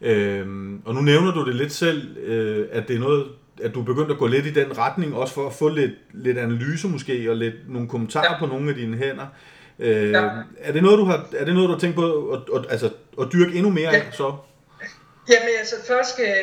[0.00, 3.24] Øhm, og nu nævner du det lidt selv, øh, at det er noget,
[3.62, 5.90] at du er begyndt at gå lidt i den retning, også for at få lidt,
[6.12, 8.38] lidt analyse måske, og lidt nogle kommentarer ja.
[8.38, 9.26] På nogle af dine hænder.
[9.78, 10.28] Øh, ja.
[10.58, 12.90] Er, det noget, du har, er det noget, du har tænkt på at, at, altså,
[13.20, 13.96] at dyrke endnu mere Ja.
[13.96, 14.32] af, så?
[15.28, 16.34] Jamen altså først skal,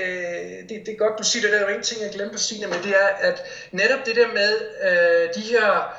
[0.70, 2.68] det, det er godt du siger det, der er jo ingenting jeg glemte at sige,
[2.68, 5.94] men det er, at netop det der med øh, de her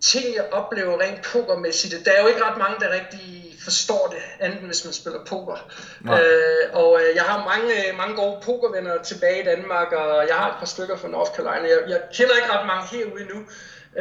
[0.00, 4.22] ting, jeg oplever rent pokermæssigt, der er jo ikke ret mange, der rigtig forstår det,
[4.40, 5.70] andet hvis man spiller poker.
[6.00, 6.22] Nej.
[6.22, 10.48] Øh, og øh, jeg har mange, mange gode pokervenner tilbage i Danmark, og jeg har
[10.50, 11.68] et par stykker fra North Carolina.
[11.68, 13.38] Jeg, jeg kender ikke ret mange herude nu,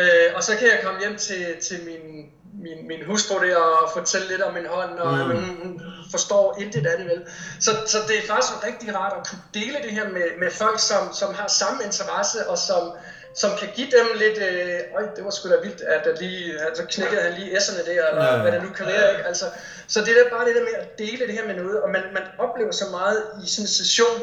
[0.01, 2.31] øh, og så kan jeg komme hjem til, til min,
[2.65, 5.31] min, min hustru der og fortælle lidt om min hånd, og Mm.
[5.31, 5.71] hun, hun
[6.11, 7.21] forstår intet af det vel.
[7.65, 10.79] Så, så det er faktisk rigtig rart at kunne dele det her med, med folk,
[10.79, 12.83] som, som har samme interesse, og som,
[13.41, 16.59] som kan give dem lidt, øh, øj, det var sgu da vildt, at der lige,
[16.67, 18.35] altså knækkede han lige S'erne der, eller ja.
[18.35, 18.41] ja.
[18.41, 19.25] hvad det nu kan være, ikke?
[19.31, 19.45] Altså,
[19.87, 22.03] så det er bare det der med at dele det her med noget, og man,
[22.13, 24.17] man oplever så meget i sådan en session,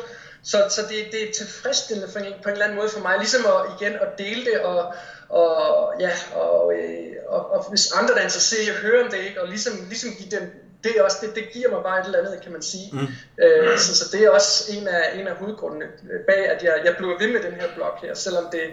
[0.44, 3.18] så, så det, det er tilfredsstillende for en, på en eller anden måde for mig,
[3.18, 4.94] ligesom at, igen at dele det, og,
[5.28, 9.10] og, ja, og, øh, og, og hvis andre der er interesseret i at høre om
[9.10, 9.42] det, ikke?
[9.42, 10.50] og ligesom, ligesom give dem,
[10.84, 12.90] det, er også, det, det giver mig bare et eller andet, kan man sige.
[12.92, 13.06] Mm.
[13.44, 15.86] Øh, så, så det er også en af, en af hovedgrundene
[16.26, 18.70] bag, at jeg, jeg bliver ved med den her blog her, selvom det,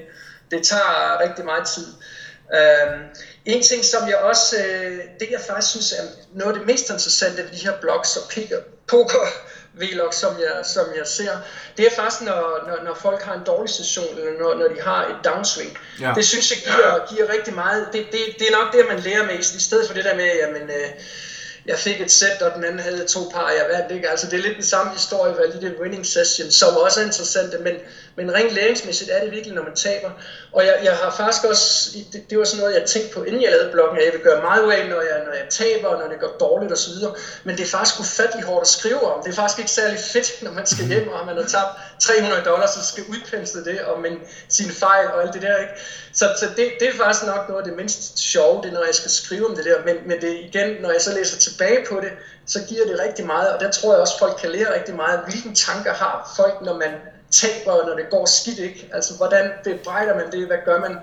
[0.51, 1.87] det tager rigtig meget tid.
[2.53, 2.99] Um,
[3.45, 6.03] en ting, som jeg også, øh, det jeg faktisk synes er
[6.33, 9.27] noget af det mest interessante ved de her blogs og picker, poker
[9.73, 11.37] vlog, som jeg, som jeg ser,
[11.77, 14.81] det er faktisk, når, når, når folk har en dårlig session, eller når, når de
[14.81, 15.77] har et downswing.
[16.01, 16.13] Ja.
[16.15, 17.89] Det synes jeg giver, giver rigtig meget.
[17.93, 20.35] Det, det, det er nok det, man lærer mest, i stedet for det der med,
[20.35, 20.89] jamen, øh,
[21.69, 24.09] jeg fik et sæt, og den anden havde to par, jeg vandt ikke.
[24.09, 27.05] Altså, det er lidt den samme historie ved lige de winning session, som også er
[27.05, 27.73] interessant, men,
[28.15, 30.11] men rent læringsmæssigt er det virkelig, når man taber.
[30.51, 33.41] Og jeg, jeg har faktisk også, det, det var sådan noget, jeg tænkte på, inden
[33.41, 35.87] jeg lavede bloggen, at jeg vil gøre meget ud af, når jeg, når jeg taber,
[35.87, 36.93] og når det går dårligt osv.
[37.43, 39.23] Men det er faktisk ufattelig hårdt at skrive om.
[39.23, 42.41] Det er faktisk ikke særlig fedt, når man skal hjem, og man har tabt 300
[42.45, 45.71] dollars, så skal udpensle det, og men sine fejl og alt det der, ikke?
[46.13, 48.83] Så, så det, det er faktisk nok noget af det mindst sjove, det er, når
[48.83, 49.83] jeg skal skrive om det der.
[49.85, 52.11] Men, men det igen, når jeg så læser tilbage på det,
[52.45, 55.19] så giver det rigtig meget, og der tror jeg også, folk kan lære rigtig meget,
[55.25, 56.91] hvilke tanker har folk, når man
[57.31, 58.89] taber, når det går skidt, ikke?
[58.93, 60.45] Altså, hvordan bebrejder man det?
[60.45, 60.95] Hvad gør man?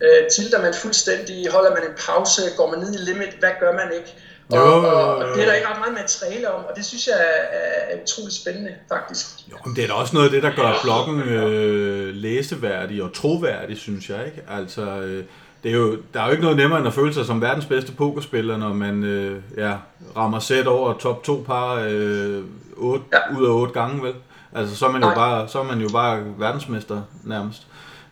[0.00, 1.48] Øh, tilter man fuldstændig?
[1.50, 2.50] Holder man en pause?
[2.56, 3.32] Går man ned i limit?
[3.38, 4.14] Hvad gør man ikke?
[4.52, 5.34] Og, Jo, og, og jo.
[5.34, 8.34] det er der ikke ret meget materiale om, og det synes jeg er, er utroligt
[8.34, 9.26] spændende, faktisk.
[9.50, 13.12] Jo, men det er da også noget af det, der gør bloggen øh, læseværdig og
[13.12, 14.26] troværdig, synes jeg.
[14.26, 14.42] ikke.
[14.50, 15.24] Altså, øh,
[15.62, 17.66] det er jo, der er jo ikke noget nemmere end at føle sig som verdens
[17.66, 19.72] bedste pokerspiller, når man øh, ja,
[20.16, 22.42] rammer sæt over top 2 par øh,
[22.76, 23.38] 8, ja.
[23.38, 24.12] Ud af 8 gange, vel?
[24.54, 25.14] Altså, så er man jo Nej.
[25.14, 27.66] bare, så er man jo bare verdensmester nærmest.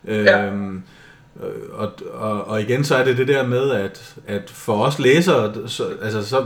[0.07, 0.49] Ja.
[1.73, 5.53] Og, og, og igen så er det det der med, at, at for os læsere,
[5.67, 6.45] så, altså så,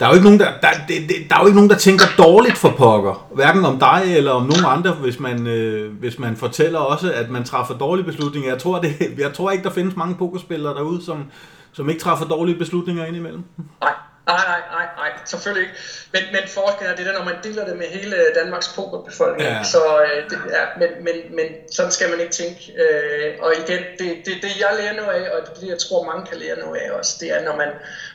[0.00, 1.76] der er jo ikke nogen, der, der, det, det, der er jo ikke nogen, der
[1.76, 3.26] tænker dårligt for pokker.
[3.34, 7.30] Hverken om dig eller om nogen andre, hvis man, øh, hvis man fortæller også, at
[7.30, 8.50] man træffer dårlige beslutninger.
[8.50, 11.24] Jeg tror, det, jeg tror ikke, der findes mange pokerspillere derude, som,
[11.72, 13.44] som ikke træffer dårlige beslutninger indimellem.
[13.80, 13.92] Nej,
[14.26, 15.76] nej, nej, nej, nej, selvfølgelig ikke.
[16.14, 19.64] Men, men forskellen er det der, når man deler det med hele Danmarks pokerbefolkning, Ja.
[19.64, 22.60] så øh, det, ja, men, men, men sådan skal man ikke tænke.
[22.82, 26.26] Øh, og igen, det, det, det jeg lærer noget af, og det jeg tror mange
[26.30, 27.68] kan lære noget af også, det er når man,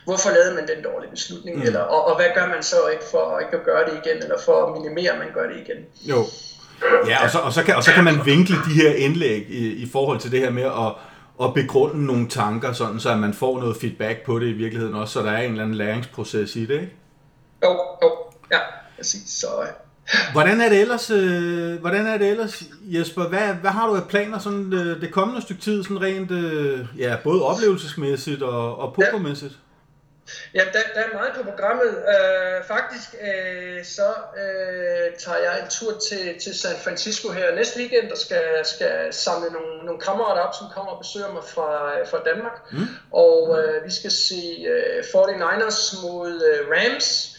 [0.05, 1.63] hvorfor lavede man den dårlige beslutning, mm.
[1.67, 4.39] eller, og, og hvad gør man så ikke for ikke at gøre det igen, eller
[4.45, 5.79] for at minimere, at man gør det igen.
[6.11, 6.19] Jo.
[7.07, 9.67] Ja, og så, og så, kan, og så kan man vinkle de her indlæg i,
[9.67, 10.91] i forhold til det her med at,
[11.43, 14.95] at begrunde nogle tanker, sådan, så at man får noget feedback på det i virkeligheden
[14.95, 16.93] også, så der er en eller anden læringsproces i det, ikke?
[17.63, 17.69] Jo,
[18.03, 18.11] jo,
[18.51, 18.59] ja,
[18.97, 19.29] præcis.
[19.29, 19.67] Så, øh,
[20.31, 23.27] Hvordan er det ellers, øh, hvordan er det ellers Jesper?
[23.27, 26.85] Hvad, hvad har du af planer sådan øh, det kommende stykke tid, sådan rent, øh,
[26.97, 29.51] ja, både oplevelsesmæssigt og, og pokermæssigt?
[29.51, 29.68] Ja,
[30.53, 31.89] der, der er meget på programmet.
[32.13, 34.09] Øh, faktisk øh, så
[34.43, 39.13] øh, tager jeg en tur til, til San Francisco her næste weekend, og skal, skal
[39.13, 42.71] samle nogle, nogle kammerater op, som kommer og besøger mig fra, fra Danmark.
[42.71, 42.87] Mm.
[43.11, 47.35] Og øh, vi skal se øh, 49ers mod øh, Rams.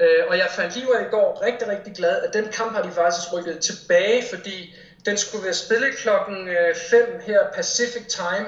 [0.00, 2.90] Øh, og jeg fandt lige i går, rigtig, rigtig glad, at den kamp har de
[2.90, 4.74] faktisk rykket tilbage, fordi
[5.06, 6.48] den skulle være spillet klokken
[6.90, 8.46] 5 øh, her Pacific Time,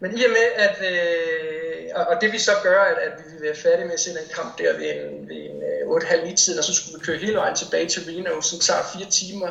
[0.00, 3.42] men i og med, at, øh, og det vi så gør, at, at vi vil
[3.42, 6.58] være færdige med at se den kamp der ved en, ved en øh, 8.30 tiden,
[6.58, 9.50] og så skulle vi køre hele vejen tilbage til Reno, som tager fire timer.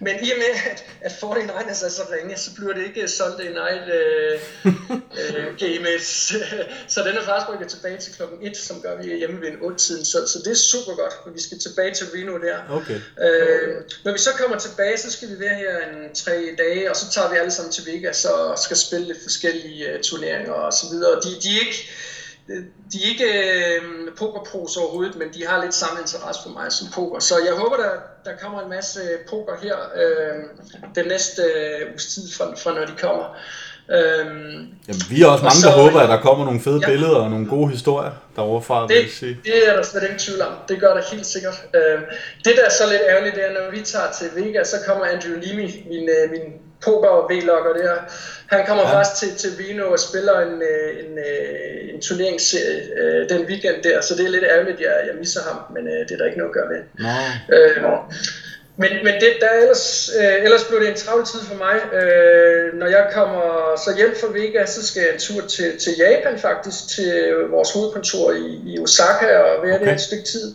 [0.00, 3.48] Men i og med, at, at 49ers er så ringe, så bliver det ikke Sunday
[3.60, 4.40] night øh,
[5.20, 5.88] øh, game.
[6.94, 9.58] så den er faktisk rykket tilbage til klokken 1, som gør vi hjemme ved en
[9.58, 10.04] 8-tiden.
[10.04, 12.58] Så, så det er super godt, for vi skal tilbage til Reno der.
[12.70, 12.98] Okay.
[13.24, 16.96] Øh, når vi så kommer tilbage, så skal vi være her en tre dage, og
[16.96, 20.72] så tager vi alle sammen til Vegas og skal spille lidt forskellige uh, turneringer og
[20.72, 21.14] så videre.
[21.24, 21.73] De, de er ikke,
[22.92, 23.30] de er ikke
[23.82, 27.18] uh, pokerpros overhovedet, men de har lidt samme interesse for mig som poker.
[27.18, 27.92] Så jeg håber, der,
[28.24, 30.42] der kommer en masse poker her uh,
[30.94, 33.36] den næste uh, uges tid fra, fra når de kommer.
[33.90, 36.86] Øhm, Jamen, vi er også mange, så, der håber, at der kommer nogle fede ja,
[36.86, 39.38] billeder og nogle gode historier derovre fra, det, vil jeg sige.
[39.44, 40.52] Det er der slet ingen tvivl om.
[40.68, 41.62] Det gør der helt sikkert.
[41.74, 42.02] Øhm,
[42.44, 45.04] det, der er så lidt ærgerligt, det er, når vi tager til Vegas, så kommer
[45.04, 46.44] Andrew Limy, min, min
[46.84, 47.94] poker og V-logger der.
[48.46, 48.98] Han kommer ja.
[48.98, 53.42] faktisk til, til Reno og spiller en, øh, en, en, øh, en turneringsserie øh, den
[53.46, 56.12] weekend der, så det er lidt ærgerligt, at jeg, jeg misser ham, men øh, det
[56.12, 56.80] er der ikke noget at gøre med.
[57.82, 57.92] Nå.
[57.92, 58.04] Øh,
[58.76, 61.76] men, men det, der ellers, øh, ellers blev det en travl tid for mig.
[62.02, 63.42] Øh, når jeg kommer
[63.84, 67.72] så hjem fra Vegas, så skal jeg en tur til, til Japan faktisk, til vores
[67.72, 69.86] hovedkontor i, i Osaka og være okay.
[69.86, 70.54] der et stykke tid.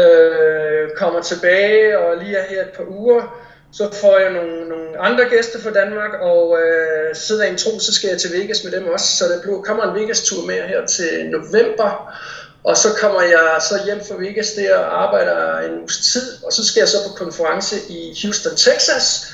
[0.00, 3.45] Øh, kommer tilbage og lige er her et par uger.
[3.72, 7.80] Så får jeg nogle, nogle andre gæster fra Danmark, og øh, sidder i en tro,
[7.80, 9.16] så skal jeg til Vegas med dem også.
[9.16, 12.18] Så der blev, kommer en Vegas-tur med her til november.
[12.64, 16.52] Og så kommer jeg så hjem fra Vegas der og arbejder en uges tid, og
[16.52, 19.26] så skal jeg så på konference i Houston, Texas,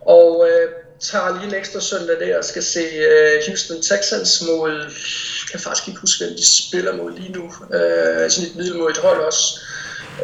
[0.00, 0.68] og øh,
[1.00, 5.60] tager lige en ekstra søndag der og skal se øh, Houston Texans mod, jeg kan
[5.60, 7.44] faktisk ikke huske, hvem de spiller mod lige nu,
[7.76, 9.60] øh, sådan et middelmodigt hold også.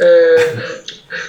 [0.03, 0.61] Øh,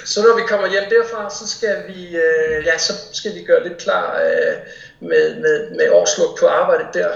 [0.06, 3.64] så når vi kommer hjem derfra, så skal vi, øh, ja, så skal vi gøre
[3.64, 4.56] lidt klar øh,
[5.00, 7.10] med, med, med årsluk på arbejdet der.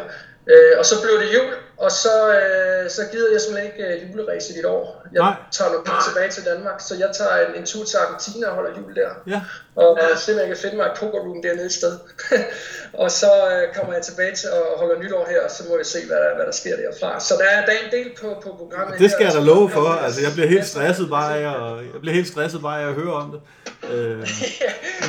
[0.48, 4.12] Øh, og så blev det jul, og så, øh, så gider jeg simpelthen ikke øh,
[4.12, 5.04] juleræse i et år.
[5.13, 5.36] Jeg Nej.
[5.52, 8.72] tager noget tilbage til Danmark, så jeg tager en, en tur til Argentina og holder
[8.78, 9.10] jul der.
[9.28, 9.42] Ja.
[9.76, 11.94] Og øh, simpelthen kan finde mig et pokerroom dernede et sted.
[13.04, 15.84] og så øh, kommer jeg tilbage til at holde nytår her, og så må vi
[15.84, 17.20] se, hvad der, hvad der sker derfra.
[17.20, 19.46] Så der er, der er en del på, på programmet Det skal her, jeg da
[19.54, 19.88] love for.
[20.06, 22.94] Altså, jeg bliver helt stresset bare af at, jeg bliver helt stresset bare af at
[22.94, 23.42] høre om det.
[23.92, 24.28] Øh, men,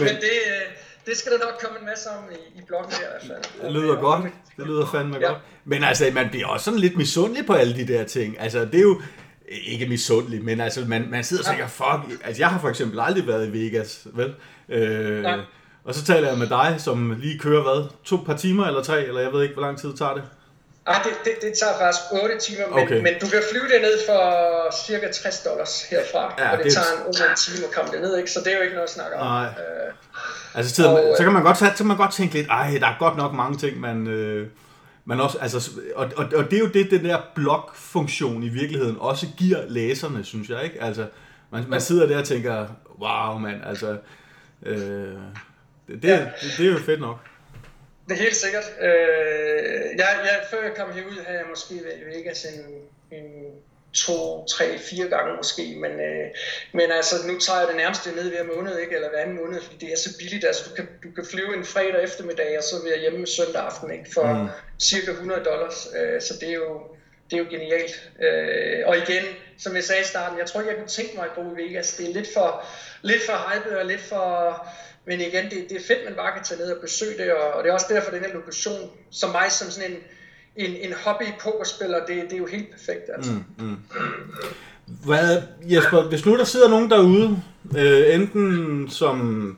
[0.01, 0.37] men det...
[0.55, 3.63] Øh, det skal der nok komme en masse om i, i bloggen i hvert fald.
[3.65, 4.25] Det lyder godt.
[4.57, 5.27] Det lyder fandme ja.
[5.27, 5.39] godt.
[5.65, 8.41] Men altså, man bliver også sådan lidt misundelig på alle de der ting.
[8.41, 9.01] Altså, det er jo
[9.49, 13.01] ikke misundelig, men altså, man, man sidder og tænker, fuck, altså, jeg har for eksempel
[13.01, 14.35] aldrig været i Vegas, vel?
[14.69, 15.41] Øh, Nej.
[15.85, 19.07] og så taler jeg med dig, som lige kører, hvad, to par timer eller tre,
[19.07, 20.23] eller jeg ved ikke, hvor lang tid tager det?
[20.87, 23.01] Ah, det, det, det tager faktisk 8 timer, men, okay.
[23.07, 24.23] men du kan flyve det ned for
[24.87, 28.01] cirka 60 dollars herfra, ja, og det, det tager en 8 time at komme det
[28.01, 28.31] ned, ikke?
[28.31, 29.27] så det er jo ikke noget at snakke om.
[29.27, 29.47] Nej.
[29.47, 29.93] Øh,
[30.55, 32.87] Altså, tiden, og, så, kan man godt, så kan man godt tænke lidt, ej, der
[32.87, 34.49] er godt nok mange ting, man, øh,
[35.05, 38.97] man også, altså, og, og, og det er jo det, den der blog-funktion i virkeligheden
[39.01, 40.83] også giver læserne, synes jeg, ikke?
[40.83, 41.07] Altså,
[41.51, 42.66] man, man sidder der og tænker,
[43.01, 43.97] wow, mand, altså,
[44.66, 46.19] øh, det, det, ja.
[46.19, 47.19] det, det er jo fedt nok.
[48.11, 48.73] Det er helt sikkert.
[48.81, 52.64] Øh, jeg, jeg, før jeg kom herud, havde jeg måske været i Vegas en,
[53.18, 53.25] en
[53.92, 56.27] to, tre, fire gange måske, men, øh,
[56.73, 58.94] men altså nu tager jeg det nærmest ned hver måned, ikke?
[58.94, 61.57] eller hver anden måned, fordi det er så billigt, altså du kan, du kan flyve
[61.57, 64.11] en fredag eftermiddag, og så jeg hjemme søndag aften, ikke?
[64.14, 64.49] for mm.
[64.81, 66.81] cirka 100 dollars, øh, så det er jo,
[67.31, 68.11] det er jo genialt.
[68.23, 69.25] Øh, og igen,
[69.59, 71.62] som jeg sagde i starten, jeg tror ikke, jeg kunne tænke mig at bo i
[71.62, 72.64] Vegas, det er lidt for,
[73.03, 74.27] lidt for hypet og lidt for,
[75.11, 77.53] men igen, det, det er fedt, man bare kan tage ned og besøge det, og,
[77.53, 79.96] og det er også derfor, den her lokation, som mig som sådan en,
[80.57, 83.11] en, en hobby pokerspiller, det, det er jo helt perfekt.
[83.16, 83.33] Altså.
[83.33, 83.77] Mm, mm.
[84.87, 87.42] Hvad, Jesper, hvis nu der sidder nogen derude,
[87.77, 89.57] øh, enten som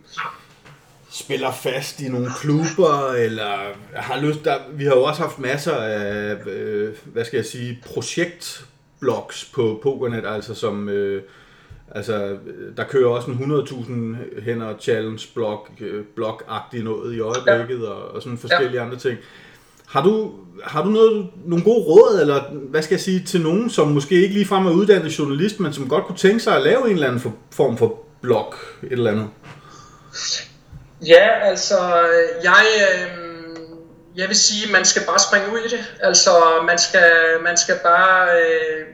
[1.10, 3.58] spiller fast i nogle klubber, eller
[3.94, 7.82] har lyst, der, vi har jo også haft masser af, øh, hvad skal jeg sige,
[7.86, 11.22] projektblogs på Pokernet, altså som, øh,
[11.94, 12.36] altså,
[12.76, 17.88] der kører også en 100.000 hænder challenge blog, øh, blog-agtigt noget i øjeblikket, ja.
[17.88, 18.84] og, og sådan forskellige ja.
[18.84, 19.18] andre ting.
[19.86, 20.32] Har du,
[20.64, 24.14] har du noget, nogle gode råd, eller hvad skal jeg sige, til nogen, som måske
[24.14, 27.06] ikke ligefrem er uddannet journalist, men som godt kunne tænke sig at lave en eller
[27.06, 29.28] anden form for blog, et eller andet?
[31.06, 31.78] Ja, altså,
[32.42, 33.22] jeg, øh,
[34.16, 35.94] jeg vil sige, man skal bare springe ud i det.
[36.00, 36.30] Altså,
[36.66, 38.86] man skal, man skal bare øh,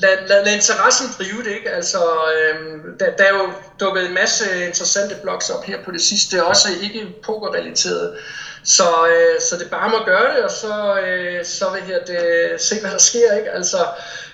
[0.00, 1.70] lade, lad, lad interessen drive det, ikke?
[1.70, 1.98] Altså,
[2.36, 6.44] øh, der, der er jo dukket en masse interessante blogs op her på det sidste,
[6.44, 8.16] også ikke pokerrelateret.
[8.64, 12.00] Så, øh, så det er bare må gøre det, og så, øh, så vil jeg
[12.06, 13.32] det, se, hvad der sker.
[13.32, 13.50] Ikke?
[13.50, 13.86] Altså,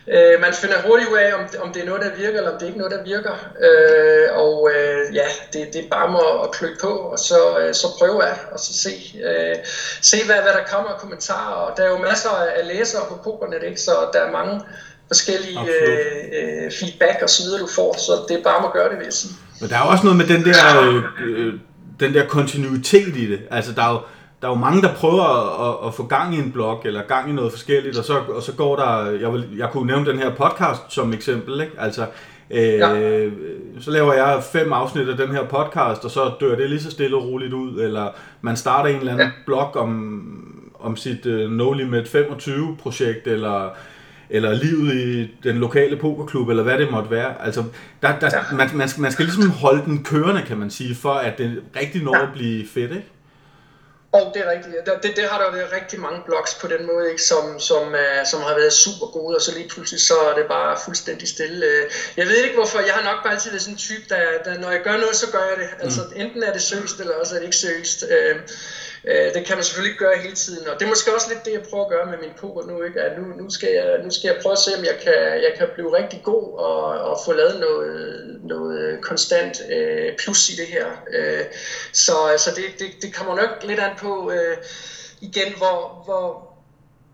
[0.06, 2.58] øh, man finder hurtigt ud af, om, om det er noget, der virker, eller om
[2.58, 3.34] det ikke er noget, der virker.
[3.60, 7.74] Øh, og øh, ja, det, det er bare må at klø på, og så, øh,
[7.74, 9.56] så prøve af, og så se, øh,
[10.02, 11.54] se hvad, hvad der kommer af kommentarer.
[11.54, 13.80] Og der er jo masser af læsere på Pokernet, ikke?
[13.80, 14.60] så der er mange
[15.12, 18.88] forskellige øh, øh, feedback og så videre, du får, så det er bare at gøre
[18.90, 19.34] det, vil jeg sige.
[19.60, 20.60] Men der er også noget med den der,
[21.24, 21.54] øh,
[22.00, 23.40] den der kontinuitet i det.
[23.50, 24.00] Altså, der er jo,
[24.40, 25.24] der er jo mange, der prøver
[25.68, 28.42] at, at få gang i en blog, eller gang i noget forskelligt, og så, og
[28.42, 31.72] så går der, jeg, vil, jeg kunne nævne den her podcast som eksempel, ikke?
[31.78, 32.06] Altså,
[32.50, 33.28] øh, ja.
[33.80, 36.90] så laver jeg fem afsnit af den her podcast, og så dør det lige så
[36.90, 38.08] stille og roligt ud, eller
[38.40, 39.32] man starter en eller anden ja.
[39.46, 40.22] blog om,
[40.80, 43.70] om sit uh, No Limit 25 projekt, eller
[44.32, 47.44] eller livet i den lokale pokerklub, eller hvad det måtte være.
[47.44, 47.64] Altså,
[48.02, 48.56] der, der, ja.
[48.56, 51.62] man, man, skal, man skal ligesom holde den kørende, kan man sige, for at det
[51.76, 52.22] rigtig når ja.
[52.22, 53.08] at blive fedt, ikke?
[54.12, 54.74] Og det er rigtigt.
[55.02, 57.22] Det, det har der været rigtig mange blogs på den måde, ikke?
[57.22, 60.46] Som, som, uh, som har været super gode, og så lige pludselig så er det
[60.48, 61.66] bare fuldstændig stille.
[62.16, 64.60] Jeg ved ikke hvorfor, jeg har nok bare altid været sådan en type, der, der
[64.60, 65.68] når jeg gør noget, så gør jeg det.
[65.84, 66.20] Altså mm.
[66.22, 68.04] enten er det seriøst, eller også er det ikke seriøst.
[68.14, 68.36] Uh,
[69.04, 71.44] Øh, det kan man selvfølgelig ikke gøre hele tiden, og det er måske også lidt
[71.44, 73.00] det, jeg prøver at gøre med min poker nu, ikke?
[73.00, 75.52] at nu, nu, skal jeg, nu skal jeg prøve at se, om jeg kan, jeg
[75.58, 80.66] kan blive rigtig god og, og få lavet noget, noget konstant øh, plus i det
[80.66, 80.86] her.
[81.16, 81.44] Øh,
[81.92, 84.56] så så det, det, det kommer nok lidt an på øh,
[85.20, 86.52] igen, hvor, hvor,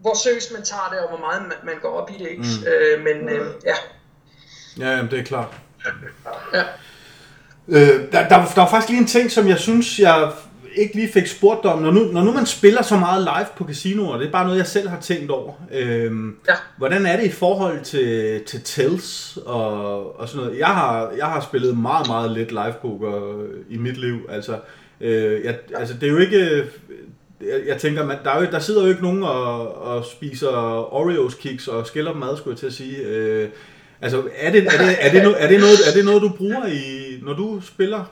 [0.01, 2.29] hvor seriøst man tager det, og hvor meget man, man går op i det.
[2.31, 2.43] Ikke?
[2.43, 2.67] Mm.
[2.67, 3.75] Øh, men øh, ja.
[4.79, 5.49] Ja, jamen, det er klart.
[6.55, 6.63] Ja.
[7.69, 10.33] Øh, der, der, der var faktisk lige en ting, som jeg synes, jeg
[10.79, 13.65] ikke lige fik spurgt om, når nu, når nu man spiller så meget live på
[13.65, 15.53] casinoer, det er bare noget, jeg selv har tænkt over.
[15.73, 16.55] Øhm, ja.
[16.77, 20.59] Hvordan er det i forhold til, til tells og, og sådan noget?
[20.59, 24.19] Jeg har, jeg har spillet meget, meget lidt live poker i mit liv.
[24.29, 24.59] Altså,
[25.01, 26.65] øh, jeg, altså det er jo ikke...
[27.41, 30.49] Jeg, jeg tænker, man, der, er jo, der sidder jo ikke nogen og, og spiser
[30.95, 32.97] Oreos kiks og skiller dem ad, skulle jeg til at sige.
[33.03, 33.49] Øh,
[34.01, 36.29] altså, er det, er, det, er, det no, er, det noget, er det noget, du
[36.29, 38.05] bruger, i, når du spiller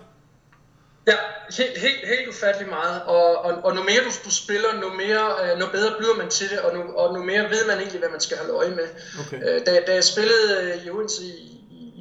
[1.07, 1.17] Ja,
[1.57, 5.59] helt, helt, helt ufattelig meget, og, og, og nu mere du, spiller, nu, mere, øh,
[5.59, 8.09] nu bedre bliver man til det, og nu, og nu mere ved man egentlig, hvad
[8.09, 8.89] man skal holde øje med.
[9.19, 9.39] Okay.
[9.43, 11.56] Øh, da, da jeg spillede øh, i Odense i,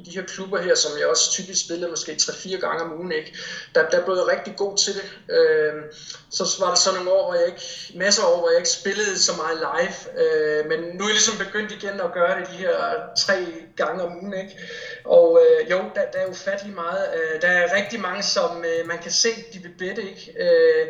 [0.06, 3.34] de her klubber her, som jeg også typisk spillede måske 3-4 gange om ugen, ikke?
[3.74, 5.34] Der, der blev jeg rigtig god til det.
[5.34, 5.72] Øh,
[6.30, 7.60] så var der så nogle år, hvor jeg ikke,
[7.94, 11.14] masser af år, hvor jeg ikke spillede så meget live, øh, men nu er jeg
[11.14, 12.76] ligesom begyndt igen at gøre det de her
[13.18, 13.36] tre
[13.76, 14.58] gange om ugen, ikke?
[15.04, 17.04] Og øh, jo, der, der er ufattelig meget.
[17.16, 20.32] Øh, der er rigtig mange, som øh, man kan se, de vil bette, ikke?
[20.38, 20.86] Øh,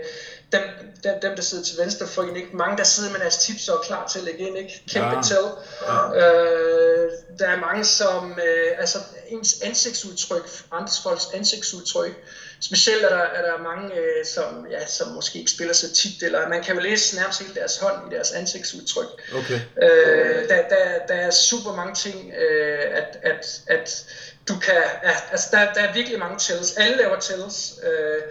[0.53, 0.63] dem,
[1.05, 2.57] dem, dem, der sidder til venstre for en, ikke?
[2.57, 4.83] mange der sidder med deres tips og er klar til at lægge ind, ikke?
[4.89, 5.23] kæmpe ja.
[5.23, 5.47] tell.
[5.83, 6.17] Ja.
[6.17, 12.13] Øh, der er mange, som, øh, altså ens ansigtsudtryk, andres folks ansigtsudtryk,
[12.61, 16.23] specielt er der, er der mange, øh, som, ja, som måske ikke spiller så tit,
[16.23, 19.07] eller man kan jo læse nærmest hele deres hånd i deres ansigtsudtryk.
[19.35, 19.61] Okay.
[19.83, 24.05] Øh, der, der, der er super mange ting, øh, at, at, at
[24.49, 24.83] du kan,
[25.31, 28.23] altså der, der er virkelig mange tells, alle laver tells, øh,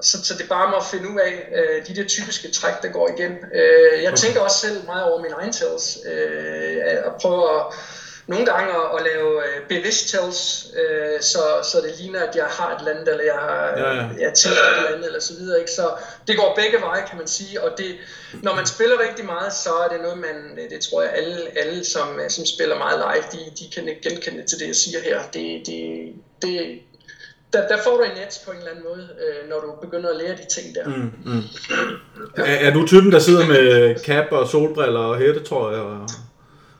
[0.00, 2.82] så, så det er bare med at finde ud af øh, de der typiske træk,
[2.82, 3.32] der går igen.
[3.54, 7.62] Øh, jeg tænker også selv meget over mine egen tells, øh, at prøve at
[8.26, 11.42] nogle gange at, at lave øh, bevidst tells, øh, så,
[11.72, 14.08] så det ligner, at jeg har et land, eller jeg har ja, ja.
[14.20, 15.58] Jeg et land, eller så videre.
[15.60, 15.70] Ikke?
[15.70, 15.90] Så
[16.26, 17.96] det går begge veje, kan man sige, og det,
[18.42, 21.84] når man spiller rigtig meget, så er det noget, man, det tror jeg, alle, alle
[21.84, 25.22] som, som spiller meget live, de, de kan genkende til det, jeg siger her.
[25.22, 26.80] Det, det, det,
[27.54, 30.10] der, der får du en edge på en eller anden måde, øh, når du begynder
[30.10, 30.86] at lære de ting der.
[30.88, 31.42] Mm, mm.
[32.38, 32.42] Ja.
[32.42, 35.80] Er, er du typen, der sidder med cap og solbriller og hætte, tror jeg?
[35.80, 36.08] Og...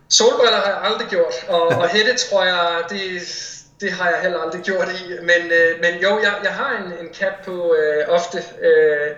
[0.09, 3.01] Solbriller har jeg aldrig gjort, og, og hætte tror jeg, det,
[3.81, 7.07] det har jeg heller aldrig gjort i, men, øh, men jo, jeg, jeg har en,
[7.07, 9.09] en cap på øh, ofte, øh,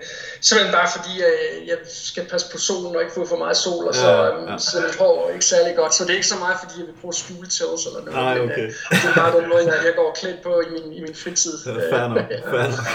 [0.41, 3.87] simpelthen bare fordi øh, jeg skal passe på solen og ikke få for meget sol,
[3.87, 4.53] og så ja, ja.
[4.53, 6.87] Øh, så mit hår ikke særlig godt, så det er ikke så meget fordi jeg
[6.87, 8.55] vil bruge skjule tils eller noget, Nej, okay.
[8.57, 11.01] men øh, det er bare den måde, jeg, jeg går klædt på i min, i
[11.01, 11.53] min fritid.
[11.65, 12.87] Ja, fair nok, fair nok.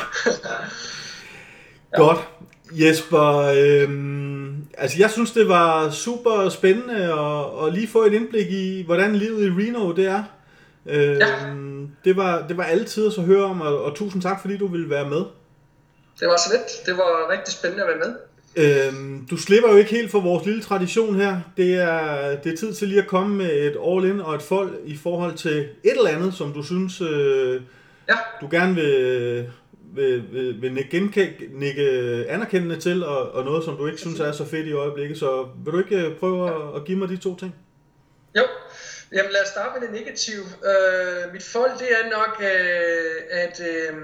[2.02, 2.18] Godt.
[2.74, 8.50] Jesper, øhm, altså jeg synes det var super spændende at, at lige få et indblik
[8.50, 10.22] i, hvordan livet i Reno det er.
[10.86, 11.26] Øh, ja.
[12.04, 14.90] det, var, det var altid at høre om, og, og tusind tak, fordi du ville
[14.90, 15.24] være med.
[16.20, 16.86] Det var så lidt.
[16.86, 18.14] Det var rigtig spændende at være med.
[18.56, 21.40] Øhm, du slipper jo ikke helt for vores lille tradition her.
[21.56, 24.78] Det er, det er tid til lige at komme med et all-in og et fold
[24.84, 27.60] i forhold til et eller andet, som du synes, øh,
[28.08, 28.14] ja.
[28.40, 29.50] du gerne vil,
[29.94, 31.10] vil, vil, vil nikke,
[31.52, 31.82] nikke
[32.28, 35.18] anerkendende til, og, og noget, som du ikke synes er så fedt i øjeblikket.
[35.18, 37.54] Så vil du ikke prøve at, at give mig de to ting?
[38.36, 38.42] Jo.
[39.12, 40.44] Jamen lad os starte med det negative.
[40.70, 43.94] Øh, mit folk det er nok, øh, at, øh,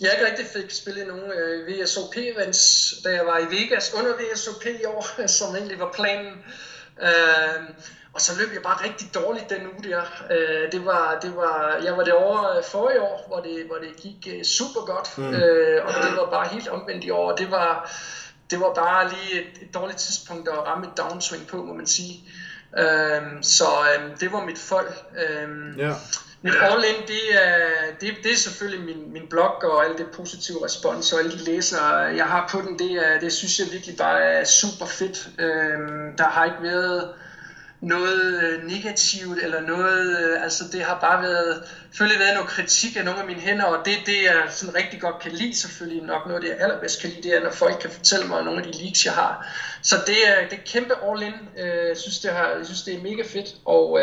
[0.00, 4.66] jeg ikke rigtig fik spillet nogen øh, VSOP-events, da jeg var i Vegas under VSOP
[4.66, 5.06] i år,
[5.38, 6.32] som egentlig var planen.
[7.02, 7.60] Øh,
[8.12, 10.02] og så løb jeg bare rigtig dårligt den uge der.
[10.30, 13.96] Øh, det var, det var, jeg var derovre for i år, hvor det, hvor det
[13.96, 15.34] gik øh, super godt, mm.
[15.34, 17.36] øh, og det var bare helt omvendt i år.
[17.36, 17.92] Det var,
[18.50, 21.86] det var bare lige et, et dårligt tidspunkt at ramme et downswing på, må man
[21.86, 22.20] sige.
[22.78, 24.92] Øh, så øh, det var mit folk.
[25.16, 25.92] Øh, ja.
[26.42, 27.58] Mit all-in, det er,
[28.00, 31.44] det, det er selvfølgelig min, min blog og alle det positive respons og alle de
[31.44, 32.78] læsere, jeg har på den.
[32.78, 35.28] Det, er, det synes jeg virkelig bare er super fedt.
[35.38, 37.08] Øhm, der har ikke været
[37.86, 42.96] noget øh, negativt eller noget, øh, altså det har bare været, selvfølgelig været noget kritik
[42.96, 46.02] af nogle af mine hænder, og det, det jeg sådan rigtig godt kan lide selvfølgelig,
[46.02, 48.58] nok noget det jeg allerbedst kan lide, det er, når folk kan fortælle mig nogle
[48.66, 49.54] af de leaks, jeg har.
[49.82, 52.82] Så det er, det er kæmpe all in, øh, jeg, synes, det har, jeg synes,
[52.82, 54.00] det er mega fedt, og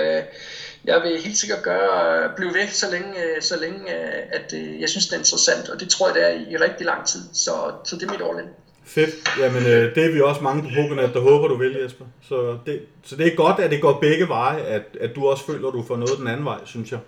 [0.85, 3.89] jeg vil helt sikkert gøre, blive væk, så længe, så længe
[4.33, 6.85] at jeg synes, det er interessant, og det tror jeg, det er i, i rigtig
[6.85, 8.62] lang tid, så, så det er mit all in.
[8.85, 9.39] Fedt.
[9.39, 12.05] Jamen, øh, det er vi også mange på Pokernet, der håber, du vil, Jesper.
[12.21, 15.45] Så det, så det er godt, at det går begge veje, at, at du også
[15.45, 16.99] føler, at du får noget den anden vej, synes jeg.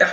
[0.00, 0.06] Ja.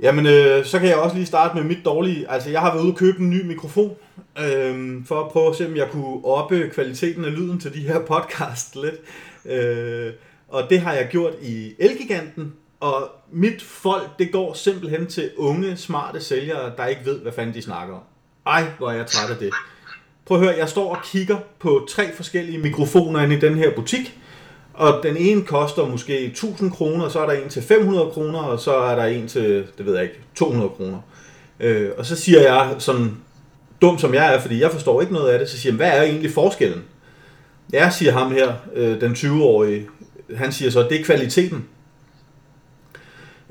[0.00, 2.30] Jamen, øh, så kan jeg også lige starte med mit dårlige.
[2.30, 3.96] Altså, jeg har været ude og købe en ny mikrofon,
[4.38, 7.80] øh, for at prøve at se, om jeg kunne oppe kvaliteten af lyden til de
[7.80, 9.00] her podcast lidt.
[9.44, 10.12] Øh,
[10.48, 15.76] og det har jeg gjort i Elgiganten, og mit folk, det går simpelthen til unge,
[15.76, 18.02] smarte sælgere, der ikke ved, hvad fanden de snakker om.
[18.46, 19.52] Ej, hvor er jeg træt af det.
[20.26, 23.74] Prøv at høre, jeg står og kigger på tre forskellige mikrofoner inde i den her
[23.74, 24.18] butik,
[24.74, 28.60] og den ene koster måske 1000 kroner, så er der en til 500 kroner, og
[28.60, 30.98] så er der en til, det ved jeg ikke, 200 kroner.
[31.60, 33.16] Øh, og så siger jeg sådan,
[33.82, 35.90] dum som jeg er, fordi jeg forstår ikke noget af det, så siger jeg, hvad
[35.90, 36.84] er egentlig forskellen?
[37.72, 39.86] Jeg siger ham her, øh, den 20-årige,
[40.36, 41.64] han siger så, det er kvaliteten.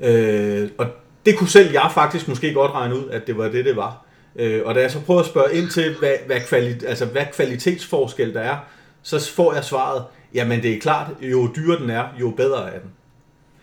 [0.00, 0.86] Øh, og
[1.26, 4.05] det kunne selv jeg faktisk måske godt regne ud, at det var det, det var.
[4.38, 7.24] Øh, og da jeg så prøver at spørge ind til, hvad, hvad, kvali- altså, hvad
[7.32, 8.56] kvalitetsforskel der er,
[9.02, 12.78] så får jeg svaret, jamen det er klart, jo dyrere den er, jo bedre er
[12.80, 12.90] den.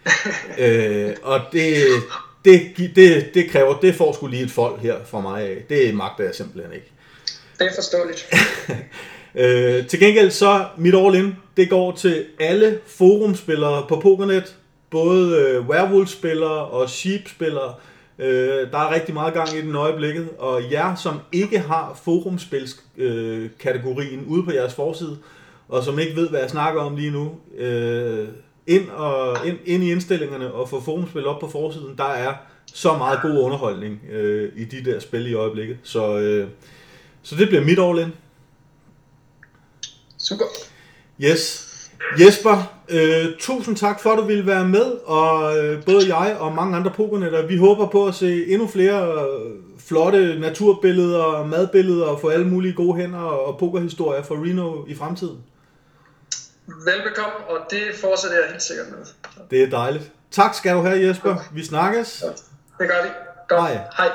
[0.65, 1.75] øh, og det,
[2.45, 2.61] det,
[2.95, 5.63] det, det kræver, det får sgu lige et folk her fra mig af.
[5.69, 6.91] Det magter jeg simpelthen ikke.
[7.59, 8.29] Det er forståeligt.
[9.81, 14.55] øh, til gengæld så, mit all in, det går til alle forumspillere på Pokernet,
[14.89, 17.73] både øh, Werewolf-spillere og Sheep-spillere,
[18.19, 24.19] Øh, der er rigtig meget gang i den øjeblikket, og jer, som ikke har forumspilskategorien
[24.19, 25.17] øh, ude på jeres forside,
[25.69, 28.27] og som ikke ved, hvad jeg snakker om lige nu, øh,
[28.67, 32.33] ind, og, ind, ind i indstillingerne og få forumspil op på forsiden, der er
[32.65, 35.77] så meget god underholdning øh, i de der spil i øjeblikket.
[35.83, 36.47] Så, øh,
[37.21, 38.13] så det bliver mit all in.
[40.17, 40.45] Super.
[41.21, 41.69] Yes.
[42.19, 46.55] Jesper, øh, tusind tak for, at du ville være med, og øh, både jeg og
[46.55, 49.51] mange andre pokernetter, vi håber på at se endnu flere øh,
[49.87, 55.37] flotte naturbilleder, madbilleder og få alle mulige gode hænder og pokerhistorier fra Reno i fremtiden.
[56.85, 58.97] Velbekomme, og det fortsætter jeg helt sikkert med.
[59.51, 60.11] Det er dejligt.
[60.31, 61.35] Tak skal du have, Jesper.
[61.53, 62.23] Vi snakkes.
[62.79, 63.09] Det gør vi.
[63.49, 63.61] Godt.
[63.61, 63.79] Hej.
[63.97, 64.09] Hej.